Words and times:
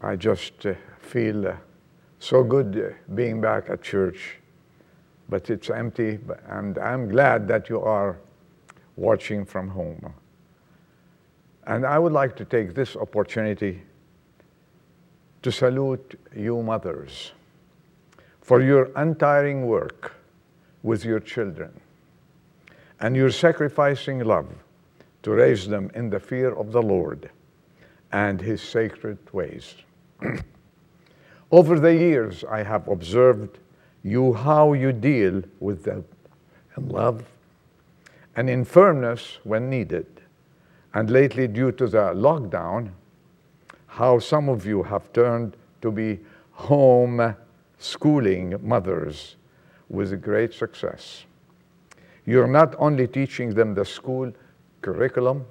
I 0.00 0.14
just 0.14 0.64
uh, 0.64 0.74
feel 1.00 1.48
uh, 1.48 1.56
so 2.20 2.44
good 2.44 2.76
uh, 2.78 3.14
being 3.14 3.40
back 3.40 3.68
at 3.68 3.82
church, 3.82 4.36
but 5.28 5.50
it's 5.50 5.70
empty. 5.70 6.18
And 6.48 6.78
I'm 6.78 7.08
glad 7.08 7.48
that 7.48 7.68
you 7.68 7.80
are 7.80 8.18
watching 8.96 9.44
from 9.44 9.68
home. 9.68 10.14
And 11.66 11.84
I 11.84 11.98
would 11.98 12.12
like 12.12 12.36
to 12.36 12.44
take 12.44 12.74
this 12.74 12.96
opportunity 12.96 13.82
to 15.42 15.52
salute 15.52 16.18
you, 16.34 16.62
mothers, 16.62 17.32
for 18.40 18.62
your 18.62 18.90
untiring 18.96 19.66
work 19.66 20.14
with 20.82 21.04
your 21.04 21.20
children 21.20 21.80
and 23.00 23.16
your 23.16 23.30
sacrificing 23.30 24.20
love 24.20 24.48
to 25.22 25.32
raise 25.32 25.66
them 25.66 25.90
in 25.94 26.08
the 26.10 26.20
fear 26.20 26.54
of 26.54 26.72
the 26.72 26.82
Lord 26.82 27.30
and 28.12 28.40
his 28.40 28.62
sacred 28.62 29.18
ways. 29.32 29.74
Over 31.50 31.80
the 31.80 31.94
years, 31.94 32.44
I 32.44 32.62
have 32.62 32.88
observed 32.88 33.58
you 34.02 34.34
how 34.34 34.74
you 34.74 34.92
deal 34.92 35.42
with 35.60 35.84
them 35.84 36.04
in 36.76 36.88
love 36.88 37.24
and 38.36 38.50
in 38.50 38.64
firmness 38.64 39.38
when 39.44 39.70
needed. 39.70 40.06
And 40.94 41.10
lately, 41.10 41.48
due 41.48 41.72
to 41.72 41.86
the 41.86 42.12
lockdown, 42.14 42.90
how 43.86 44.18
some 44.18 44.48
of 44.48 44.66
you 44.66 44.82
have 44.82 45.12
turned 45.12 45.56
to 45.82 45.90
be 45.90 46.20
home 46.52 47.34
schooling 47.78 48.54
mothers 48.62 49.36
with 49.88 50.20
great 50.22 50.52
success. 50.52 51.24
You're 52.26 52.46
not 52.46 52.74
only 52.78 53.06
teaching 53.06 53.54
them 53.54 53.74
the 53.74 53.84
school 53.84 54.32
curriculum, 54.82 55.46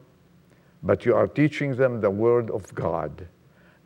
but 0.83 1.05
you 1.05 1.15
are 1.15 1.27
teaching 1.27 1.75
them 1.75 2.01
the 2.01 2.09
Word 2.09 2.51
of 2.51 2.73
God, 2.75 3.27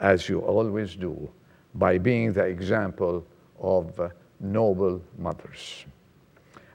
as 0.01 0.27
you 0.27 0.39
always 0.39 0.95
do, 0.95 1.29
by 1.75 1.97
being 1.97 2.33
the 2.33 2.43
example 2.43 3.25
of 3.59 4.11
noble 4.39 5.01
mothers. 5.17 5.85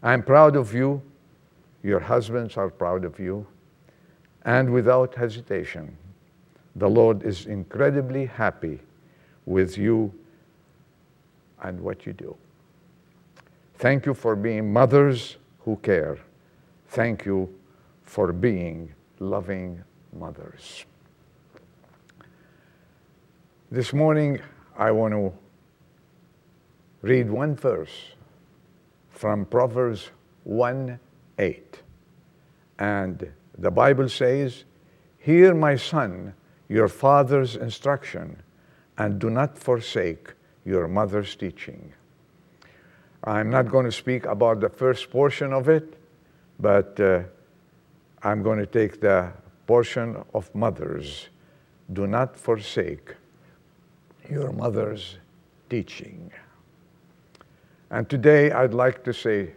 I'm 0.02 0.22
proud 0.22 0.56
of 0.56 0.72
you. 0.72 1.02
Your 1.83 2.00
husbands 2.00 2.56
are 2.56 2.70
proud 2.70 3.05
of 3.05 3.18
you. 3.18 3.46
And 4.44 4.72
without 4.72 5.14
hesitation, 5.14 5.96
the 6.77 6.88
Lord 6.88 7.24
is 7.24 7.46
incredibly 7.46 8.27
happy 8.27 8.78
with 9.44 9.77
you 9.77 10.12
and 11.62 11.80
what 11.80 12.06
you 12.06 12.12
do. 12.12 12.36
Thank 13.78 14.06
you 14.06 14.14
for 14.14 14.36
being 14.36 14.72
mothers 14.72 15.36
who 15.64 15.77
care. 15.77 16.18
Thank 16.88 17.24
you 17.24 17.52
for 18.05 18.33
being 18.33 18.92
loving 19.18 19.83
mothers. 20.12 20.84
This 23.69 23.92
morning, 23.92 24.39
I 24.78 24.92
want 24.92 25.12
to 25.12 25.33
read 27.03 27.28
one 27.28 27.56
verse 27.56 28.12
from 29.11 29.45
Proverbs 29.45 30.11
1 30.45 31.00
8. 31.36 31.83
And 32.78 33.33
the 33.58 33.73
Bible 33.73 34.08
says, 34.08 34.62
Hear, 35.19 35.53
my 35.53 35.75
son, 35.75 36.34
your 36.69 36.86
father's 36.86 37.56
instruction, 37.56 38.41
and 38.98 39.19
do 39.19 39.31
not 39.31 39.58
forsake 39.58 40.34
your 40.64 40.86
mother's 40.86 41.34
teaching. 41.34 41.92
I'm 43.25 43.51
not 43.51 43.69
going 43.69 43.86
to 43.86 43.91
speak 43.91 44.27
about 44.27 44.61
the 44.61 44.69
first 44.69 45.11
portion 45.11 45.53
of 45.53 45.69
it, 45.69 45.98
but 46.61 47.01
uh, 47.01 47.23
I'm 48.23 48.45
going 48.45 48.61
to 48.61 48.67
take 48.67 49.01
the 49.01 49.33
portion 49.67 50.23
of 50.34 50.55
mothers. 50.55 51.30
Do 51.92 52.06
not 52.06 52.36
forsake 52.36 53.17
your 54.30 54.52
mother's 54.52 55.16
teaching. 55.69 56.30
And 57.91 58.08
today 58.08 58.50
I'd 58.50 58.74
like 58.74 59.05
to 59.05 59.12
say 59.12 59.52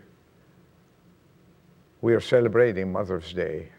we 2.02 2.14
are 2.14 2.22
celebrating 2.22 2.92
Mother's 2.92 3.34
Day. 3.34 3.70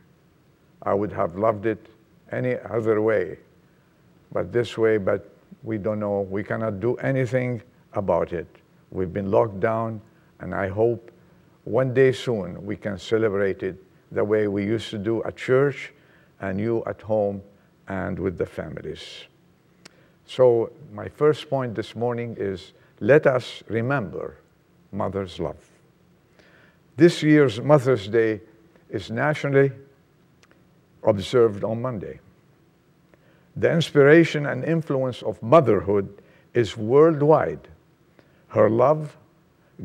I 0.83 0.95
would 0.95 1.13
have 1.13 1.37
loved 1.37 1.67
it 1.67 1.87
any 2.33 2.57
other 2.59 3.01
way, 3.01 3.39
but 4.33 4.53
this 4.53 4.77
way, 4.77 4.99
but 4.99 5.31
we 5.63 5.79
don't 5.79 6.01
know. 6.01 6.23
We 6.23 6.43
cannot 6.43 6.81
do 6.81 6.97
anything 6.97 7.63
about 7.95 8.33
it. 8.33 8.47
We've 8.91 9.13
been 9.13 9.31
locked 9.31 9.61
down, 9.61 10.01
and 10.41 10.55
I 10.55 10.69
hope 10.69 11.11
one 11.65 11.95
day 11.95 12.13
soon 12.13 12.65
we 12.65 12.77
can 12.77 12.99
celebrate 12.99 13.63
it 13.63 13.83
the 14.13 14.25
way 14.25 14.49
we 14.49 14.65
used 14.65 14.91
to 14.91 14.99
do 14.99 15.23
at 15.25 15.37
church 15.37 15.93
and 16.41 16.59
you 16.59 16.83
at 16.87 17.01
home 17.03 17.43
and 17.89 18.19
with 18.19 18.39
the 18.39 18.47
families. 18.47 19.30
So, 20.31 20.71
my 20.93 21.09
first 21.09 21.51
point 21.51 21.75
this 21.75 21.97
morning 21.97 22.37
is 22.39 22.73
let 23.01 23.27
us 23.27 23.65
remember 23.67 24.37
mother's 24.93 25.41
love. 25.41 25.57
This 26.97 27.21
year's 27.21 27.61
Mother's 27.61 28.07
Day 28.07 28.41
is 28.89 29.11
nationally 29.11 29.73
observed 31.03 31.65
on 31.65 31.83
Monday. 31.83 32.21
The 33.57 33.73
inspiration 33.73 34.47
and 34.47 34.63
influence 34.65 35.21
of 35.25 35.43
motherhood 35.43 36.23
is 36.55 36.77
worldwide. 36.77 37.67
Her 38.51 38.71
love, 38.71 39.17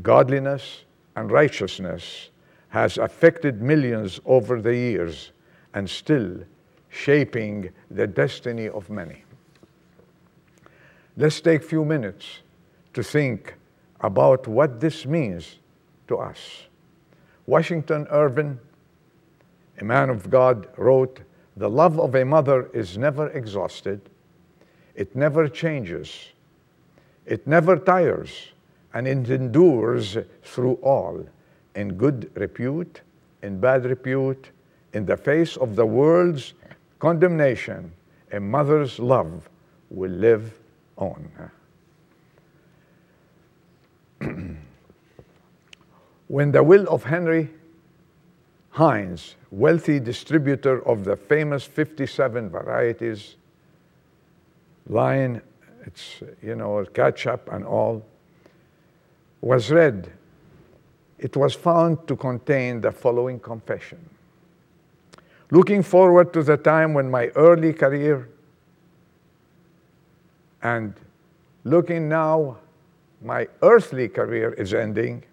godliness, 0.03 0.83
and 1.16 1.31
righteousness 1.31 2.29
has 2.69 3.00
affected 3.00 3.63
millions 3.63 4.19
over 4.27 4.62
the 4.62 4.75
years 4.75 5.31
and 5.73 5.89
still 5.89 6.38
shaping 6.89 7.72
the 7.89 8.06
destiny 8.06 8.69
of 8.69 8.91
many. 8.91 9.25
Let's 11.18 11.40
take 11.40 11.62
a 11.62 11.66
few 11.66 11.86
minutes 11.86 12.42
to 12.94 13.02
think 13.02 13.56
about 14.02 14.48
what 14.48 14.81
this 14.81 15.06
means 15.06 15.59
to 16.09 16.18
us. 16.18 16.68
Washington 17.46 18.06
Irving, 18.12 18.59
a 19.80 19.86
man 19.86 20.09
of 20.09 20.30
God, 20.30 20.68
wrote, 20.78 21.22
The 21.56 21.70
love 21.70 22.02
of 22.02 22.16
a 22.16 22.25
mother 22.25 22.70
is 22.74 22.98
never 22.98 23.30
exhausted, 23.30 24.02
it 24.94 25.16
never 25.16 25.48
changes, 25.48 26.34
it 27.25 27.48
never 27.48 27.78
tires, 27.78 28.52
and 28.94 29.08
it 29.08 29.30
endures 29.30 30.18
through 30.44 30.75
all 30.81 31.25
in 31.75 31.94
good 31.94 32.30
repute, 32.36 33.02
in 33.42 33.59
bad 33.59 33.86
repute, 33.86 34.52
in 34.92 35.06
the 35.06 35.16
face 35.16 35.56
of 35.56 35.78
the 35.78 35.86
world's 35.86 36.54
condemnation, 37.00 37.94
a 38.34 38.40
mother's 38.40 39.00
love 39.00 39.50
will 39.90 40.12
live 40.12 40.59
on. 40.97 41.29
when 46.28 46.51
the 46.51 46.63
will 46.63 46.88
of 46.88 47.03
Henry 47.03 47.50
Heinz, 48.72 49.35
wealthy 49.51 50.00
distributor 50.00 50.85
of 50.88 51.06
the 51.06 51.16
famous 51.16 51.63
57 51.63 52.50
varieties, 52.50 53.35
line, 54.88 55.41
it's, 55.85 56.22
you 56.41 56.56
know, 56.56 56.85
ketchup 56.94 57.50
and 57.51 57.66
all, 57.66 58.06
was 59.41 59.72
read 59.72 60.12
it 61.17 61.35
was 61.35 61.53
found 61.53 62.07
to 62.07 62.16
contain 62.16 62.81
the 62.81 62.91
following 62.91 63.39
confession. 63.39 63.97
Looking 65.51 65.83
forward 65.83 66.33
to 66.33 66.44
the 66.44 66.57
time 66.57 66.94
when 66.94 67.09
my 67.09 67.27
early 67.35 67.73
career 67.73 68.29
and 70.66 70.96
looking 71.64 72.09
now, 72.09 72.58
my 73.22 73.48
earthly 73.62 74.09
career 74.09 74.52
is 74.53 74.74
ending, 74.74 75.24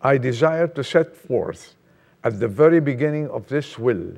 I 0.00 0.18
desire 0.18 0.68
to 0.68 0.84
set 0.84 1.16
forth 1.16 1.74
at 2.22 2.38
the 2.38 2.46
very 2.46 2.78
beginning 2.78 3.28
of 3.30 3.48
this 3.48 3.76
will 3.76 4.12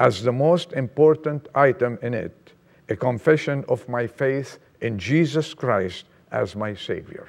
as 0.00 0.24
the 0.24 0.32
most 0.32 0.72
important 0.72 1.46
item 1.54 2.00
in 2.02 2.14
it 2.14 2.52
a 2.88 2.96
confession 2.96 3.64
of 3.68 3.88
my 3.88 4.08
faith 4.08 4.58
in 4.80 4.98
Jesus 4.98 5.54
Christ 5.54 6.06
as 6.32 6.56
my 6.56 6.74
Savior. 6.74 7.28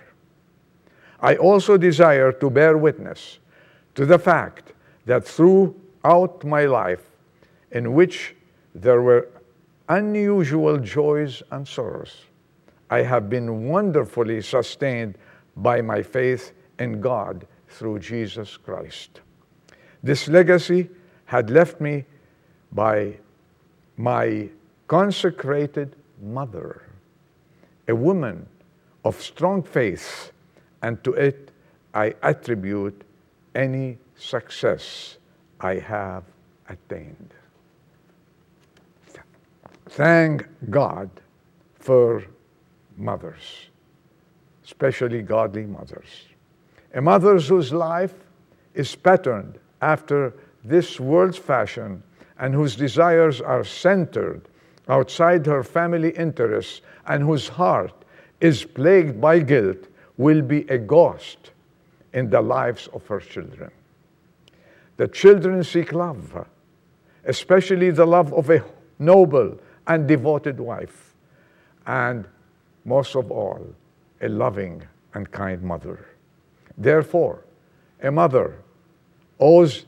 I 1.21 1.35
also 1.35 1.77
desire 1.77 2.31
to 2.31 2.49
bear 2.49 2.75
witness 2.75 3.37
to 3.93 4.03
the 4.03 4.17
fact 4.17 4.73
that 5.05 5.27
throughout 5.27 6.43
my 6.43 6.65
life, 6.65 7.05
in 7.71 7.93
which 7.93 8.35
there 8.73 9.01
were 9.03 9.27
unusual 9.89 10.79
joys 10.79 11.43
and 11.51 11.67
sorrows, 11.67 12.25
I 12.89 13.01
have 13.01 13.29
been 13.29 13.67
wonderfully 13.67 14.41
sustained 14.41 15.17
by 15.55 15.81
my 15.81 16.01
faith 16.01 16.53
in 16.79 17.01
God 17.01 17.45
through 17.67 17.99
Jesus 17.99 18.57
Christ. 18.57 19.21
This 20.03 20.27
legacy 20.27 20.89
had 21.25 21.49
left 21.49 21.81
me 21.81 22.05
by 22.71 23.17
my 23.97 24.49
consecrated 24.87 25.95
mother, 26.21 26.83
a 27.87 27.95
woman 27.95 28.47
of 29.03 29.21
strong 29.21 29.63
faith 29.63 30.31
and 30.81 31.03
to 31.03 31.13
it 31.13 31.51
I 31.93 32.13
attribute 32.21 33.03
any 33.55 33.97
success 34.15 35.17
I 35.59 35.75
have 35.75 36.23
attained. 36.69 37.33
Thank 39.89 40.47
God 40.69 41.09
for 41.79 42.23
mothers, 42.97 43.69
especially 44.65 45.21
godly 45.21 45.65
mothers. 45.65 46.27
A 46.93 47.01
mother 47.01 47.39
whose 47.39 47.71
life 47.71 48.13
is 48.73 48.95
patterned 48.95 49.59
after 49.81 50.33
this 50.63 50.99
world's 50.99 51.37
fashion 51.37 52.03
and 52.39 52.53
whose 52.53 52.75
desires 52.75 53.41
are 53.41 53.63
centered 53.63 54.47
outside 54.89 55.45
her 55.45 55.63
family 55.63 56.11
interests 56.11 56.81
and 57.07 57.23
whose 57.23 57.47
heart 57.47 57.93
is 58.39 58.63
plagued 58.63 59.19
by 59.19 59.39
guilt 59.39 59.87
will 60.17 60.41
be 60.41 60.61
a 60.69 60.77
ghost 60.77 61.51
in 62.13 62.29
the 62.29 62.41
lives 62.41 62.87
of 62.93 63.05
her 63.07 63.19
children. 63.19 63.71
The 64.97 65.07
children 65.07 65.63
seek 65.63 65.93
love, 65.93 66.47
especially 67.25 67.91
the 67.91 68.05
love 68.05 68.33
of 68.33 68.49
a 68.49 68.63
noble 68.99 69.59
and 69.85 70.07
devoted 70.07 70.59
wife, 70.59 71.15
and 71.85 72.27
most 72.87 73.15
of 73.15 73.29
all, 73.29 73.61
a 74.21 74.29
loving 74.29 74.81
and 75.13 75.29
kind 75.29 75.61
mother. 75.61 76.07
Therefore, 76.77 77.43
a 78.01 78.09
mother 78.09 78.63
owes 79.39 79.85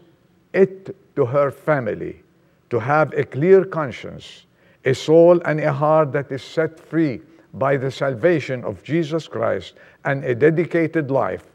it 0.54 0.96
to 1.16 1.26
her 1.26 1.50
family 1.50 2.22
to 2.70 2.78
have 2.78 3.14
a 3.14 3.24
clear 3.24 3.64
conscience, 3.64 4.46
a 4.84 4.94
soul 4.94 5.42
and 5.46 5.62
a 5.62 5.72
heart 5.72 6.12
that 6.12 6.30
is 6.32 6.44
set 6.44 6.78
free 6.78 7.22
by 7.54 7.78
the 7.78 7.90
salvation 7.90 8.64
of 8.64 8.84
Jesus 8.84 9.28
Christ, 9.28 9.76
and 10.04 10.24
a 10.24 10.36
dedicated 10.36 11.10
life 11.10 11.48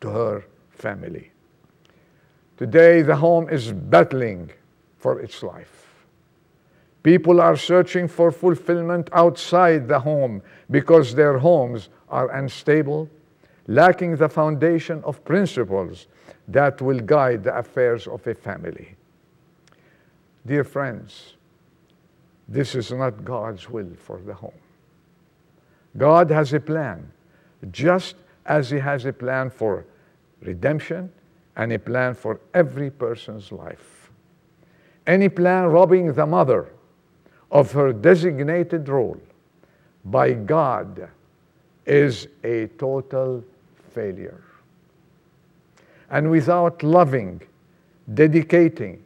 to 0.00 0.08
her 0.10 0.44
family. 0.70 1.30
Today, 2.56 3.02
the 3.02 3.16
home 3.16 3.48
is 3.48 3.72
battling 3.72 4.50
for 4.98 5.20
its 5.20 5.42
life. 5.42 5.81
People 7.02 7.40
are 7.40 7.56
searching 7.56 8.06
for 8.06 8.30
fulfillment 8.30 9.08
outside 9.12 9.88
the 9.88 9.98
home 9.98 10.40
because 10.70 11.14
their 11.14 11.38
homes 11.38 11.88
are 12.08 12.30
unstable, 12.30 13.08
lacking 13.66 14.16
the 14.16 14.28
foundation 14.28 15.02
of 15.04 15.24
principles 15.24 16.06
that 16.46 16.80
will 16.80 17.00
guide 17.00 17.42
the 17.42 17.56
affairs 17.56 18.06
of 18.06 18.24
a 18.26 18.34
family. 18.34 18.94
Dear 20.46 20.64
friends, 20.64 21.34
this 22.48 22.74
is 22.74 22.92
not 22.92 23.24
God's 23.24 23.68
will 23.68 23.90
for 23.96 24.20
the 24.20 24.34
home. 24.34 24.52
God 25.96 26.30
has 26.30 26.52
a 26.52 26.60
plan, 26.60 27.10
just 27.70 28.16
as 28.46 28.70
He 28.70 28.78
has 28.78 29.04
a 29.06 29.12
plan 29.12 29.50
for 29.50 29.84
redemption 30.40 31.12
and 31.56 31.72
a 31.72 31.78
plan 31.78 32.14
for 32.14 32.40
every 32.54 32.90
person's 32.90 33.52
life. 33.52 34.10
Any 35.06 35.28
plan 35.28 35.66
robbing 35.66 36.12
the 36.12 36.26
mother 36.26 36.72
of 37.52 37.70
her 37.72 37.92
designated 37.92 38.88
role 38.88 39.20
by 40.06 40.32
God 40.32 41.08
is 41.86 42.26
a 42.42 42.66
total 42.78 43.44
failure. 43.94 44.42
And 46.10 46.30
without 46.30 46.82
loving, 46.82 47.42
dedicating, 48.14 49.04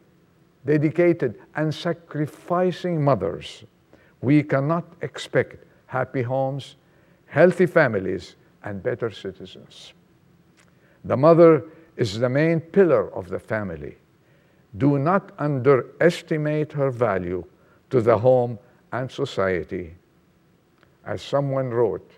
dedicated, 0.65 1.39
and 1.55 1.75
sacrificing 1.75 3.03
mothers, 3.03 3.65
we 4.21 4.43
cannot 4.43 4.85
expect 5.01 5.65
happy 5.85 6.21
homes, 6.21 6.77
healthy 7.25 7.65
families, 7.65 8.35
and 8.63 8.81
better 8.81 9.11
citizens. 9.11 9.93
The 11.03 11.17
mother 11.17 11.65
is 11.97 12.17
the 12.17 12.29
main 12.29 12.61
pillar 12.61 13.13
of 13.13 13.27
the 13.27 13.39
family. 13.39 13.97
Do 14.77 14.99
not 14.99 15.31
underestimate 15.37 16.71
her 16.73 16.91
value 16.91 17.43
to 17.89 18.01
the 18.01 18.17
home 18.17 18.59
and 18.91 19.09
society. 19.09 19.95
As 21.05 21.21
someone 21.21 21.69
wrote, 21.69 22.11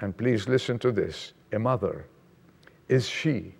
and 0.00 0.16
please 0.16 0.48
listen 0.48 0.78
to 0.80 0.92
this 0.92 1.32
a 1.52 1.58
mother 1.58 2.06
is 2.88 3.08
she 3.08 3.54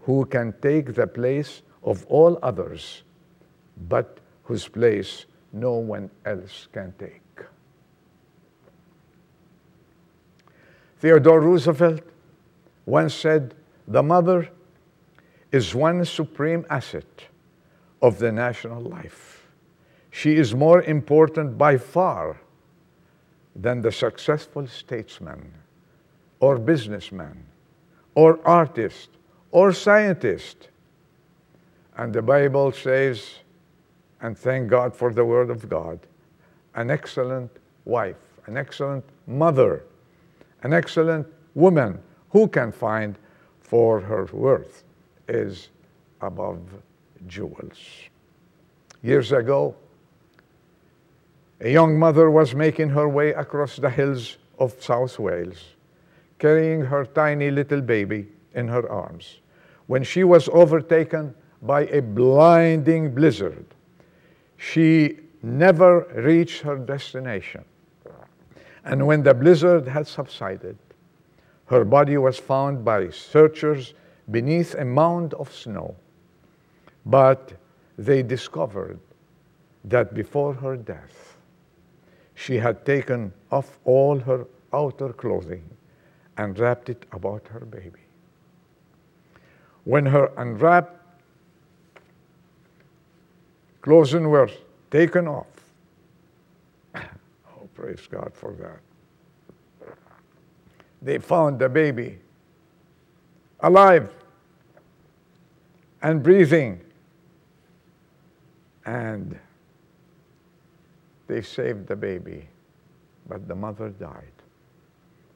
who 0.00 0.24
can 0.26 0.54
take 0.60 0.94
the 0.94 1.06
place 1.06 1.62
of 1.82 2.04
all 2.06 2.38
others, 2.42 3.02
but 3.88 4.18
whose 4.44 4.68
place 4.68 5.26
no 5.52 5.74
one 5.74 6.10
else 6.24 6.68
can 6.72 6.92
take. 6.98 7.20
Theodore 10.98 11.40
Roosevelt 11.40 12.02
once 12.86 13.14
said, 13.14 13.54
The 13.88 14.02
mother 14.02 14.48
is 15.50 15.74
one 15.74 16.04
supreme 16.04 16.64
asset 16.70 17.26
of 18.00 18.18
the 18.18 18.32
national 18.32 18.82
life. 18.82 19.41
She 20.12 20.36
is 20.36 20.54
more 20.54 20.82
important 20.82 21.56
by 21.56 21.78
far 21.78 22.36
than 23.56 23.80
the 23.80 23.90
successful 23.90 24.66
statesman 24.66 25.52
or 26.38 26.58
businessman 26.58 27.46
or 28.14 28.38
artist 28.46 29.08
or 29.50 29.72
scientist. 29.72 30.68
And 31.96 32.12
the 32.12 32.20
Bible 32.20 32.72
says, 32.72 33.38
and 34.20 34.36
thank 34.36 34.68
God 34.68 34.94
for 34.94 35.12
the 35.14 35.24
Word 35.24 35.48
of 35.48 35.68
God, 35.68 35.98
an 36.74 36.90
excellent 36.90 37.50
wife, 37.86 38.16
an 38.46 38.58
excellent 38.58 39.04
mother, 39.26 39.82
an 40.62 40.74
excellent 40.74 41.26
woman 41.54 41.98
who 42.30 42.48
can 42.48 42.70
find 42.70 43.16
for 43.60 43.98
her 43.98 44.26
worth 44.26 44.84
is 45.26 45.70
above 46.20 46.60
jewels. 47.26 47.78
Years 49.02 49.32
ago, 49.32 49.74
a 51.62 51.70
young 51.70 51.96
mother 51.96 52.28
was 52.28 52.54
making 52.54 52.90
her 52.90 53.08
way 53.08 53.30
across 53.30 53.76
the 53.76 53.88
hills 53.88 54.36
of 54.58 54.74
South 54.82 55.18
Wales, 55.18 55.76
carrying 56.38 56.80
her 56.80 57.04
tiny 57.04 57.52
little 57.52 57.80
baby 57.80 58.26
in 58.54 58.66
her 58.66 58.90
arms, 58.90 59.38
when 59.86 60.02
she 60.02 60.24
was 60.24 60.48
overtaken 60.48 61.32
by 61.62 61.82
a 61.86 62.02
blinding 62.02 63.14
blizzard. 63.14 63.64
She 64.56 65.20
never 65.42 66.00
reached 66.16 66.62
her 66.62 66.76
destination. 66.76 67.64
And 68.84 69.06
when 69.06 69.22
the 69.22 69.32
blizzard 69.32 69.86
had 69.86 70.08
subsided, 70.08 70.76
her 71.66 71.84
body 71.84 72.16
was 72.16 72.38
found 72.38 72.84
by 72.84 73.10
searchers 73.10 73.94
beneath 74.32 74.74
a 74.74 74.84
mound 74.84 75.34
of 75.34 75.52
snow. 75.52 75.94
But 77.06 77.52
they 77.96 78.24
discovered 78.24 78.98
that 79.84 80.12
before 80.12 80.54
her 80.54 80.76
death, 80.76 81.31
she 82.34 82.56
had 82.56 82.84
taken 82.84 83.32
off 83.50 83.78
all 83.84 84.18
her 84.18 84.46
outer 84.72 85.12
clothing 85.12 85.64
and 86.36 86.58
wrapped 86.58 86.88
it 86.88 87.04
about 87.12 87.46
her 87.48 87.60
baby. 87.60 88.00
When 89.84 90.06
her 90.06 90.30
unwrapped 90.36 90.96
clothing 93.82 94.28
were 94.28 94.50
taken 94.90 95.28
off, 95.28 95.46
oh, 96.94 97.68
praise 97.74 98.06
God 98.10 98.32
for 98.34 98.52
that 98.52 98.80
they 101.02 101.18
found 101.18 101.58
the 101.58 101.68
baby 101.68 102.18
alive 103.60 104.08
and 106.00 106.22
breathing. 106.22 106.80
And 108.86 109.38
they 111.32 111.40
saved 111.40 111.86
the 111.86 111.96
baby, 111.96 112.46
but 113.26 113.48
the 113.48 113.54
mother 113.54 113.88
died 113.88 114.36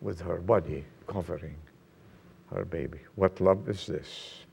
with 0.02 0.20
her 0.20 0.36
body 0.36 0.84
covering 1.06 1.56
her 2.52 2.66
baby. 2.66 2.98
What 3.14 3.40
love 3.40 3.66
is 3.66 3.86
this? 3.86 4.44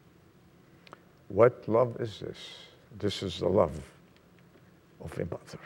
What 1.28 1.68
love 1.68 1.98
is 2.00 2.22
this? 2.22 2.38
This 2.98 3.22
is 3.24 3.40
the 3.40 3.50
love 3.50 3.78
of 5.04 5.20
a 5.20 5.26
mother. 5.26 5.60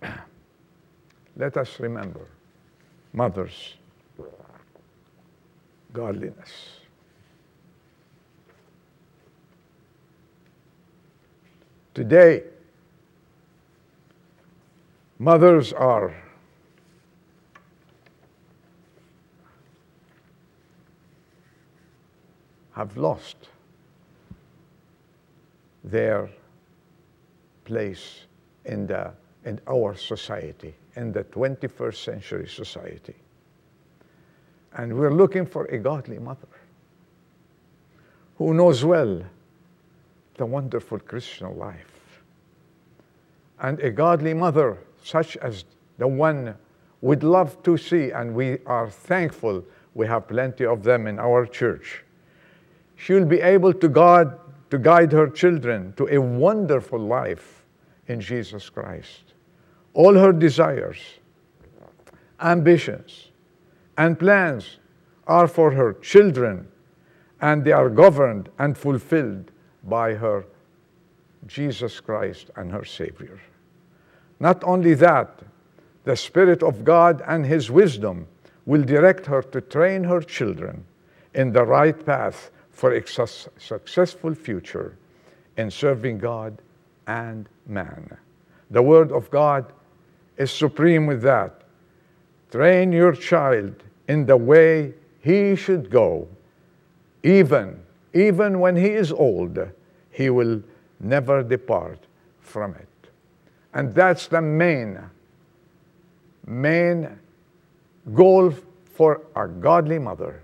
Let 1.36 1.58
us 1.58 1.78
remember 1.78 2.26
mothers, 3.12 3.74
godliness. 5.92 6.79
Today, 11.94 12.44
mothers 15.18 15.72
are 15.72 16.14
have 22.72 22.96
lost 22.96 23.36
their 25.84 26.30
place 27.64 28.20
in 28.64 28.86
the 28.86 29.12
in 29.44 29.60
our 29.66 29.94
society 29.94 30.74
in 30.96 31.12
the 31.12 31.24
21st 31.24 31.94
century 31.96 32.48
society. 32.48 33.14
And 34.74 34.96
we're 34.96 35.12
looking 35.12 35.46
for 35.46 35.64
a 35.66 35.78
godly 35.78 36.18
mother 36.18 36.48
who 38.36 38.54
knows 38.54 38.84
well 38.84 39.22
the 40.40 40.46
wonderful 40.46 40.98
Christian 40.98 41.58
life. 41.58 42.22
And 43.60 43.78
a 43.80 43.90
godly 43.90 44.32
mother, 44.32 44.78
such 45.04 45.36
as 45.36 45.66
the 45.98 46.08
one 46.08 46.54
we'd 47.02 47.22
love 47.22 47.62
to 47.64 47.76
see, 47.76 48.10
and 48.10 48.34
we 48.34 48.56
are 48.64 48.88
thankful 48.88 49.62
we 49.92 50.06
have 50.06 50.26
plenty 50.28 50.64
of 50.64 50.82
them 50.82 51.06
in 51.06 51.18
our 51.18 51.44
church. 51.44 52.04
She'll 52.96 53.26
be 53.26 53.42
able 53.42 53.74
to 53.74 53.88
guide, 53.90 54.30
to 54.70 54.78
guide 54.78 55.12
her 55.12 55.28
children 55.28 55.92
to 55.98 56.08
a 56.08 56.18
wonderful 56.18 56.98
life 56.98 57.66
in 58.06 58.18
Jesus 58.18 58.70
Christ. 58.70 59.34
All 59.92 60.14
her 60.14 60.32
desires, 60.32 61.00
ambitions, 62.40 63.28
and 63.98 64.18
plans 64.18 64.78
are 65.26 65.46
for 65.46 65.72
her 65.72 65.92
children, 65.92 66.66
and 67.42 67.62
they 67.62 67.72
are 67.72 67.90
governed 67.90 68.48
and 68.58 68.78
fulfilled 68.78 69.50
by 69.84 70.14
her 70.14 70.44
Jesus 71.46 72.00
Christ 72.00 72.50
and 72.56 72.70
her 72.70 72.84
Savior. 72.84 73.40
Not 74.38 74.62
only 74.64 74.94
that, 74.94 75.40
the 76.04 76.16
Spirit 76.16 76.62
of 76.62 76.84
God 76.84 77.22
and 77.26 77.44
His 77.44 77.70
wisdom 77.70 78.26
will 78.66 78.82
direct 78.82 79.26
her 79.26 79.42
to 79.42 79.60
train 79.60 80.04
her 80.04 80.20
children 80.20 80.84
in 81.34 81.52
the 81.52 81.64
right 81.64 82.04
path 82.04 82.50
for 82.70 82.92
a 82.92 83.06
successful 83.06 84.34
future 84.34 84.96
in 85.56 85.70
serving 85.70 86.18
God 86.18 86.60
and 87.06 87.48
man. 87.66 88.16
The 88.70 88.82
Word 88.82 89.12
of 89.12 89.30
God 89.30 89.72
is 90.36 90.50
supreme 90.50 91.06
with 91.06 91.22
that. 91.22 91.62
Train 92.50 92.92
your 92.92 93.12
child 93.12 93.74
in 94.08 94.26
the 94.26 94.36
way 94.36 94.94
he 95.20 95.54
should 95.54 95.90
go, 95.90 96.26
even, 97.22 97.82
even 98.12 98.60
when 98.60 98.76
he 98.76 98.88
is 98.88 99.12
old, 99.12 99.58
he 100.10 100.30
will 100.30 100.62
never 100.98 101.42
depart 101.42 101.98
from 102.40 102.74
it. 102.74 102.88
And 103.72 103.94
that's 103.94 104.26
the 104.26 104.42
main, 104.42 104.98
main 106.46 107.18
goal 108.12 108.52
for 108.94 109.22
a 109.36 109.46
godly 109.46 109.98
mother 109.98 110.42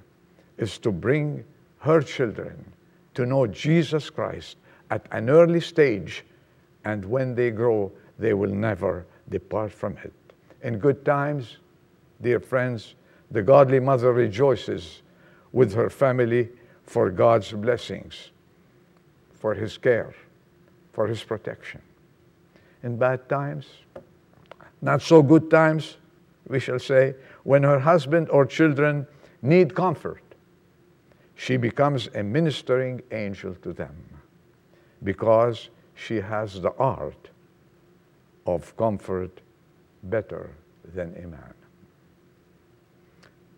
is 0.57 0.79
to 0.79 0.93
bring 0.93 1.45
her 1.79 2.01
children 2.01 2.73
to 3.15 3.27
know 3.27 3.47
Jesus 3.47 4.11
Christ 4.11 4.57
at 4.91 5.07
an 5.11 5.29
early 5.29 5.61
stage, 5.61 6.25
and 6.85 7.05
when 7.05 7.35
they 7.35 7.51
grow, 7.51 7.91
they 8.19 8.35
will 8.35 8.55
never 8.55 9.07
depart 9.29 9.73
from 9.73 9.97
it. 10.05 10.13
In 10.63 10.79
good 10.79 11.05
times, 11.05 11.57
dear 12.23 12.41
friends, 12.41 12.95
the 13.31 13.43
godly 13.43 13.81
mother 13.81 14.13
rejoices 14.13 15.03
with 15.53 15.75
her 15.75 15.91
family 15.91 16.49
for 16.87 17.11
God's 17.11 17.53
blessings, 17.53 18.31
for 19.35 19.55
His 19.55 19.77
care, 19.77 20.15
for 20.93 21.07
His 21.07 21.23
protection. 21.23 21.83
In 22.83 22.97
bad 22.97 23.29
times, 23.29 23.67
not 24.81 25.03
so 25.03 25.23
good 25.23 25.51
times, 25.51 25.97
we 26.49 26.61
shall 26.61 26.79
say, 26.79 27.15
when 27.43 27.63
her 27.63 27.81
husband 27.81 28.31
or 28.31 28.47
children 28.47 29.07
need 29.43 29.75
comfort, 29.75 30.23
she 31.35 31.57
becomes 31.57 32.09
a 32.15 32.23
ministering 32.23 33.03
angel 33.11 33.55
to 33.63 33.73
them 33.73 33.95
because 35.03 35.69
she 35.95 36.17
has 36.17 36.61
the 36.61 36.73
art 36.79 37.31
of 38.47 38.77
comfort 38.77 39.41
better 40.05 40.51
than 40.95 41.15
a 41.17 41.27
man. 41.27 41.55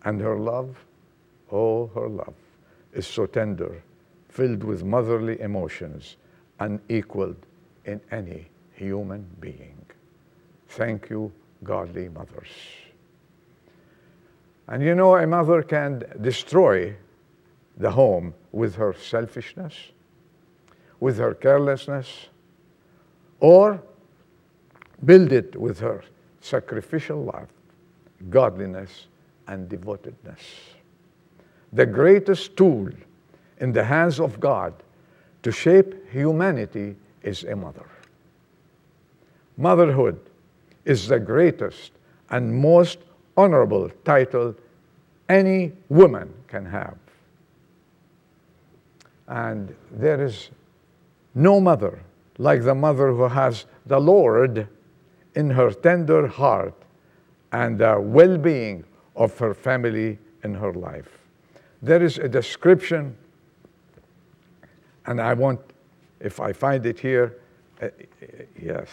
And 0.03 0.19
her 0.21 0.37
love, 0.37 0.77
oh, 1.51 1.87
her 1.93 2.07
love, 2.07 2.33
is 2.93 3.07
so 3.07 3.25
tender, 3.25 3.81
filled 4.29 4.63
with 4.63 4.83
motherly 4.83 5.39
emotions, 5.41 6.17
unequaled 6.59 7.45
in 7.85 8.01
any 8.11 8.47
human 8.73 9.25
being. 9.39 9.77
Thank 10.67 11.09
you, 11.09 11.31
godly 11.63 12.09
mothers. 12.09 12.49
And 14.67 14.83
you 14.83 14.93
know, 14.93 15.15
a 15.15 15.25
mother 15.25 15.63
can 15.63 16.03
destroy 16.21 16.95
the 17.77 17.91
home 17.91 18.33
with 18.51 18.75
her 18.75 18.93
selfishness, 18.93 19.73
with 20.99 21.17
her 21.17 21.33
carelessness, 21.33 22.27
or 23.39 23.81
build 25.05 25.31
it 25.31 25.55
with 25.55 25.79
her 25.79 26.03
sacrificial 26.41 27.23
love, 27.23 27.47
godliness, 28.29 29.07
and 29.47 29.67
devotedness. 29.69 30.39
The 31.73 31.85
greatest 31.85 32.57
tool 32.57 32.89
in 33.59 33.71
the 33.71 33.83
hands 33.83 34.19
of 34.19 34.39
God 34.39 34.73
to 35.43 35.51
shape 35.51 36.09
humanity 36.11 36.95
is 37.23 37.43
a 37.43 37.55
mother. 37.55 37.85
Motherhood 39.57 40.19
is 40.85 41.07
the 41.07 41.19
greatest 41.19 41.91
and 42.29 42.53
most 42.53 42.99
honorable 43.37 43.89
title 44.03 44.55
any 45.27 45.71
woman 45.89 46.33
can 46.47 46.65
have. 46.65 46.97
And 49.27 49.75
there 49.91 50.23
is 50.23 50.49
no 51.35 51.59
mother 51.59 51.99
like 52.39 52.63
the 52.63 52.73
mother 52.73 53.11
who 53.11 53.27
has 53.27 53.65
the 53.85 53.99
Lord 53.99 54.67
in 55.35 55.51
her 55.51 55.71
tender 55.71 56.27
heart 56.27 56.73
and 57.51 57.77
the 57.77 57.99
well 57.99 58.37
being 58.37 58.83
of 59.15 59.37
her 59.37 59.53
family 59.53 60.17
in 60.43 60.55
her 60.55 60.73
life. 60.73 61.18
There 61.81 62.03
is 62.03 62.17
a 62.17 62.27
description, 62.27 63.15
and 65.05 65.21
I 65.21 65.33
want, 65.33 65.61
if 66.19 66.39
I 66.39 66.51
find 66.51 66.85
it 66.85 66.99
here, 66.99 67.37
uh, 67.81 67.87
yes. 68.61 68.87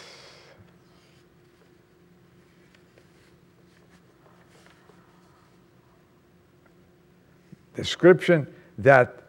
Description 7.75 8.47
that 8.77 9.21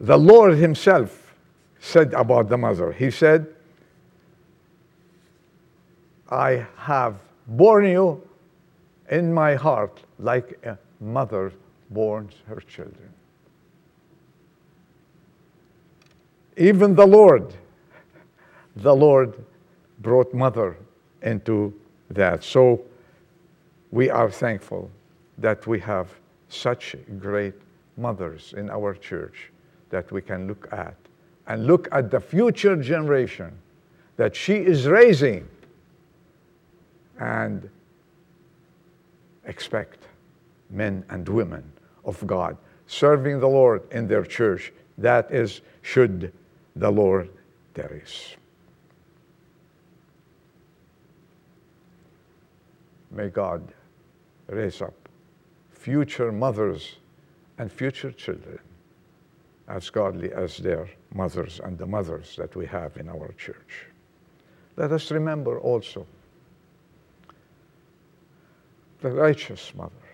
the 0.00 0.16
Lord 0.16 0.54
Himself 0.56 1.34
said 1.80 2.12
about 2.12 2.48
the 2.48 2.58
mother. 2.58 2.92
He 2.92 3.10
said, 3.10 3.46
I 6.30 6.66
have 6.76 7.16
borne 7.46 7.86
you 7.86 8.22
in 9.10 9.32
my 9.32 9.54
heart 9.54 10.02
like 10.18 10.58
a 10.64 10.78
mother 11.00 11.52
borns 11.92 12.32
her 12.46 12.60
children. 12.60 13.08
Even 16.56 16.94
the 16.94 17.06
Lord, 17.06 17.54
the 18.76 18.94
Lord 18.94 19.34
brought 20.00 20.34
mother 20.34 20.76
into 21.22 21.72
that. 22.10 22.42
So 22.42 22.82
we 23.90 24.10
are 24.10 24.30
thankful 24.30 24.90
that 25.38 25.66
we 25.66 25.78
have 25.80 26.08
such 26.48 26.96
great 27.18 27.54
mothers 27.96 28.54
in 28.56 28.70
our 28.70 28.94
church 28.94 29.50
that 29.90 30.10
we 30.12 30.20
can 30.20 30.46
look 30.46 30.68
at 30.72 30.94
and 31.46 31.66
look 31.66 31.88
at 31.92 32.10
the 32.10 32.20
future 32.20 32.76
generation 32.76 33.52
that 34.16 34.34
she 34.34 34.54
is 34.56 34.86
raising 34.86 35.48
and 37.18 37.68
expect 39.44 40.04
men 40.70 41.04
and 41.08 41.28
women 41.28 41.64
of 42.08 42.26
God 42.26 42.56
serving 42.86 43.38
the 43.38 43.46
Lord 43.46 43.82
in 43.92 44.08
their 44.08 44.24
church. 44.24 44.72
That 44.96 45.30
is, 45.30 45.60
should 45.82 46.32
the 46.74 46.90
Lord 46.90 47.30
tarries. 47.74 48.34
May 53.10 53.28
God 53.28 53.62
raise 54.48 54.82
up 54.82 54.94
future 55.70 56.32
mothers 56.32 56.96
and 57.58 57.70
future 57.70 58.10
children 58.10 58.58
as 59.68 59.90
godly 59.90 60.32
as 60.32 60.56
their 60.56 60.88
mothers 61.14 61.60
and 61.62 61.76
the 61.76 61.86
mothers 61.86 62.36
that 62.36 62.56
we 62.56 62.66
have 62.66 62.96
in 62.96 63.08
our 63.08 63.32
church. 63.36 63.86
Let 64.76 64.92
us 64.92 65.10
remember 65.10 65.60
also 65.60 66.06
the 69.00 69.10
righteous 69.10 69.72
mother. 69.74 70.07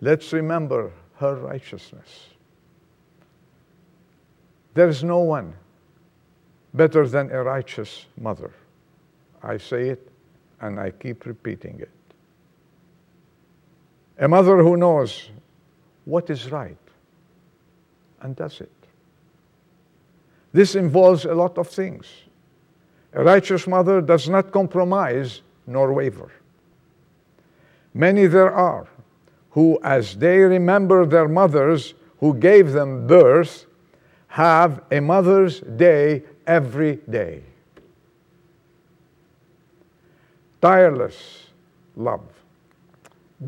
Let's 0.00 0.32
remember 0.32 0.92
her 1.16 1.34
righteousness. 1.36 2.30
There 4.74 4.88
is 4.88 5.04
no 5.04 5.18
one 5.18 5.54
better 6.72 7.06
than 7.06 7.30
a 7.30 7.42
righteous 7.42 8.06
mother. 8.16 8.52
I 9.42 9.58
say 9.58 9.90
it 9.90 10.10
and 10.60 10.78
I 10.78 10.90
keep 10.90 11.26
repeating 11.26 11.80
it. 11.80 11.90
A 14.18 14.28
mother 14.28 14.62
who 14.62 14.76
knows 14.76 15.30
what 16.04 16.30
is 16.30 16.50
right 16.50 16.76
and 18.20 18.36
does 18.36 18.60
it. 18.60 18.70
This 20.52 20.74
involves 20.74 21.24
a 21.24 21.34
lot 21.34 21.58
of 21.58 21.68
things. 21.68 22.06
A 23.12 23.24
righteous 23.24 23.66
mother 23.66 24.00
does 24.00 24.28
not 24.28 24.52
compromise 24.52 25.42
nor 25.66 25.92
waver. 25.92 26.30
Many 27.94 28.26
there 28.26 28.52
are 28.52 28.86
who, 29.50 29.78
as 29.82 30.16
they 30.16 30.38
remember 30.38 31.04
their 31.06 31.28
mothers 31.28 31.94
who 32.18 32.34
gave 32.34 32.72
them 32.72 33.06
birth, 33.06 33.66
have 34.28 34.82
a 34.90 35.00
Mother's 35.00 35.60
Day 35.60 36.22
every 36.46 36.96
day. 37.08 37.42
Tireless 40.60 41.46
love, 41.96 42.22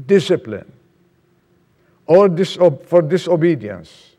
discipline, 0.07 0.71
or 2.07 2.29
disob- 2.29 2.85
for 2.87 3.03
disobedience, 3.03 4.17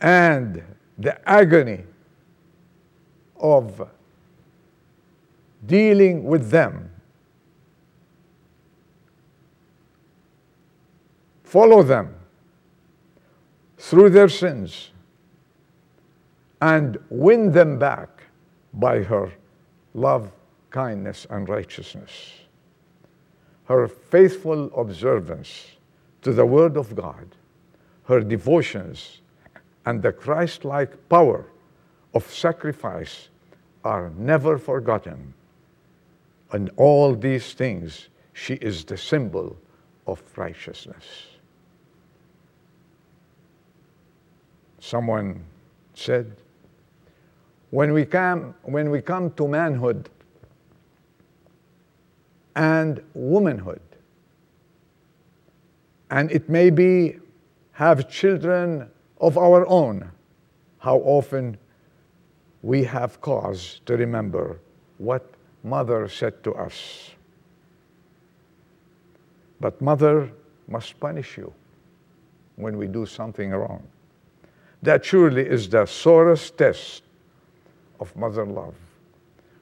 and 0.00 0.62
the 0.98 1.28
agony 1.28 1.84
of 3.36 3.88
dealing 5.66 6.24
with 6.24 6.50
them. 6.50 6.90
Follow 11.54 11.84
them 11.84 12.12
through 13.78 14.10
their 14.10 14.28
sins 14.28 14.90
and 16.60 16.98
win 17.10 17.52
them 17.52 17.78
back 17.78 18.24
by 18.72 19.04
her 19.04 19.30
love, 19.94 20.32
kindness, 20.70 21.28
and 21.30 21.48
righteousness. 21.48 22.10
Her 23.66 23.86
faithful 23.86 24.64
observance 24.76 25.76
to 26.22 26.32
the 26.32 26.44
Word 26.44 26.76
of 26.76 26.96
God, 26.96 27.36
her 28.06 28.20
devotions, 28.20 29.20
and 29.86 30.02
the 30.02 30.10
Christ 30.10 30.64
like 30.64 31.08
power 31.08 31.46
of 32.14 32.24
sacrifice 32.34 33.28
are 33.84 34.10
never 34.18 34.58
forgotten. 34.58 35.32
And 36.50 36.72
all 36.76 37.14
these 37.14 37.54
things, 37.54 38.08
she 38.32 38.54
is 38.54 38.84
the 38.84 38.96
symbol 38.96 39.56
of 40.08 40.20
righteousness. 40.36 41.04
Someone 44.84 45.42
said, 45.94 46.36
when 47.70 47.94
we 47.94 48.04
come, 48.04 48.54
when 48.64 48.90
we 48.90 49.00
come 49.00 49.30
to 49.30 49.48
manhood 49.48 50.10
and 52.54 53.02
womanhood, 53.14 53.80
and 56.10 56.30
it 56.30 56.50
may 56.50 56.68
be 56.68 57.16
have 57.72 58.10
children 58.10 58.90
of 59.22 59.38
our 59.38 59.66
own, 59.68 60.10
how 60.80 60.98
often 60.98 61.56
we 62.60 62.84
have 62.84 63.22
cause 63.22 63.80
to 63.86 63.96
remember 63.96 64.60
what 64.98 65.32
mother 65.62 66.10
said 66.10 66.44
to 66.44 66.52
us. 66.52 67.10
But 69.62 69.80
mother 69.80 70.30
must 70.68 71.00
punish 71.00 71.38
you 71.38 71.54
when 72.56 72.76
we 72.76 72.86
do 72.86 73.06
something 73.06 73.50
wrong. 73.50 73.82
That 74.84 75.02
surely 75.02 75.46
is 75.48 75.66
the 75.70 75.86
sorest 75.86 76.58
test 76.58 77.04
of 78.00 78.14
mother 78.14 78.44
love. 78.44 78.74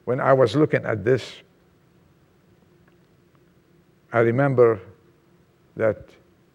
When 0.03 0.19
I 0.19 0.33
was 0.33 0.53
looking 0.53 0.83
at 0.83 1.05
this, 1.05 1.31
I 4.11 4.19
remember 4.19 4.81
that 5.77 6.09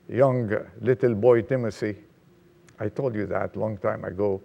young 0.07 0.55
little 0.83 1.15
boy 1.15 1.41
Timothy. 1.43 1.97
I 2.79 2.91
told 2.91 3.15
you 3.15 3.25
that 3.29 3.57
long 3.57 3.79
time 3.79 4.05
ago. 4.05 4.43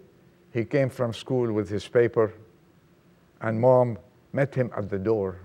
He 0.53 0.63
came 0.63 0.89
from 0.89 1.11
school 1.11 1.51
with 1.51 1.67
his 1.67 1.85
paper, 1.85 2.31
and 3.41 3.59
mom 3.59 3.97
met 4.31 4.55
him 4.55 4.71
at 4.77 4.89
the 4.89 4.99
door 4.99 5.37